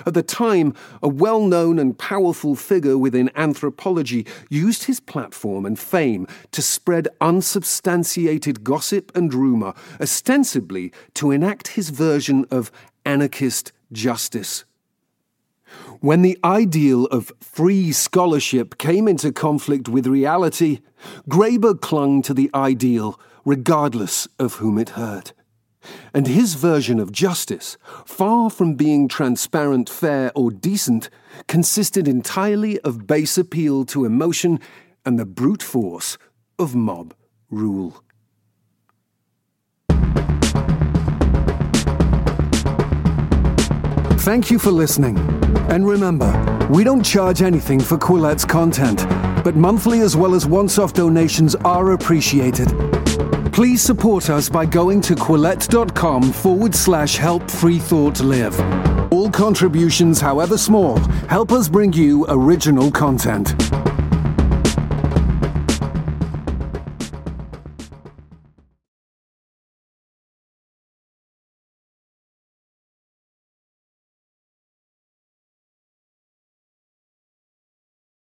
At 0.04 0.14
the 0.14 0.22
time, 0.22 0.74
a 1.02 1.08
well 1.08 1.46
known 1.46 1.78
and 1.78 1.98
powerful 1.98 2.54
figure 2.54 2.98
within 2.98 3.30
anthropology 3.34 4.26
used 4.50 4.84
his 4.84 5.00
platform 5.00 5.64
and 5.64 5.78
fame 5.78 6.26
to 6.52 6.62
spread 6.62 7.08
unsubstantiated 7.20 8.64
gossip 8.64 9.12
and 9.14 9.32
rumour, 9.32 9.74
ostensibly 10.00 10.92
to 11.14 11.30
enact 11.30 11.68
his 11.68 11.90
version 11.90 12.46
of 12.50 12.70
anarchist 13.04 13.72
justice. 13.92 14.64
When 16.00 16.22
the 16.22 16.38
ideal 16.44 17.06
of 17.06 17.32
free 17.40 17.92
scholarship 17.92 18.78
came 18.78 19.08
into 19.08 19.32
conflict 19.32 19.88
with 19.88 20.06
reality, 20.06 20.80
Graeber 21.28 21.80
clung 21.80 22.22
to 22.22 22.34
the 22.34 22.50
ideal 22.54 23.18
regardless 23.44 24.28
of 24.38 24.54
whom 24.54 24.78
it 24.78 24.90
hurt. 24.90 25.32
And 26.14 26.26
his 26.26 26.54
version 26.54 26.98
of 26.98 27.12
justice, 27.12 27.76
far 28.04 28.50
from 28.50 28.74
being 28.74 29.08
transparent, 29.08 29.88
fair, 29.88 30.32
or 30.34 30.50
decent, 30.50 31.10
consisted 31.46 32.08
entirely 32.08 32.80
of 32.80 33.06
base 33.06 33.38
appeal 33.38 33.84
to 33.86 34.04
emotion 34.04 34.60
and 35.04 35.18
the 35.18 35.26
brute 35.26 35.62
force 35.62 36.18
of 36.58 36.74
mob 36.74 37.14
rule. 37.50 38.02
Thank 44.26 44.50
you 44.50 44.58
for 44.58 44.72
listening. 44.72 45.16
And 45.70 45.86
remember, 45.86 46.66
we 46.68 46.82
don't 46.82 47.04
charge 47.04 47.42
anything 47.42 47.78
for 47.78 47.96
Quillette's 47.96 48.44
content, 48.44 49.06
but 49.44 49.54
monthly 49.54 50.00
as 50.00 50.16
well 50.16 50.34
as 50.34 50.46
once 50.46 50.78
off 50.80 50.92
donations 50.92 51.54
are 51.54 51.92
appreciated. 51.92 52.95
Please 53.56 53.80
support 53.80 54.28
us 54.28 54.50
by 54.50 54.66
going 54.66 55.00
to 55.00 55.14
quillette.com 55.14 56.30
forward 56.30 56.74
slash 56.74 57.16
help 57.16 57.50
free 57.50 57.78
thought 57.78 58.20
live. 58.20 58.54
All 59.10 59.30
contributions, 59.30 60.20
however 60.20 60.58
small, 60.58 60.98
help 61.30 61.52
us 61.52 61.66
bring 61.66 61.90
you 61.94 62.26
original 62.28 62.90
content. 62.90 63.54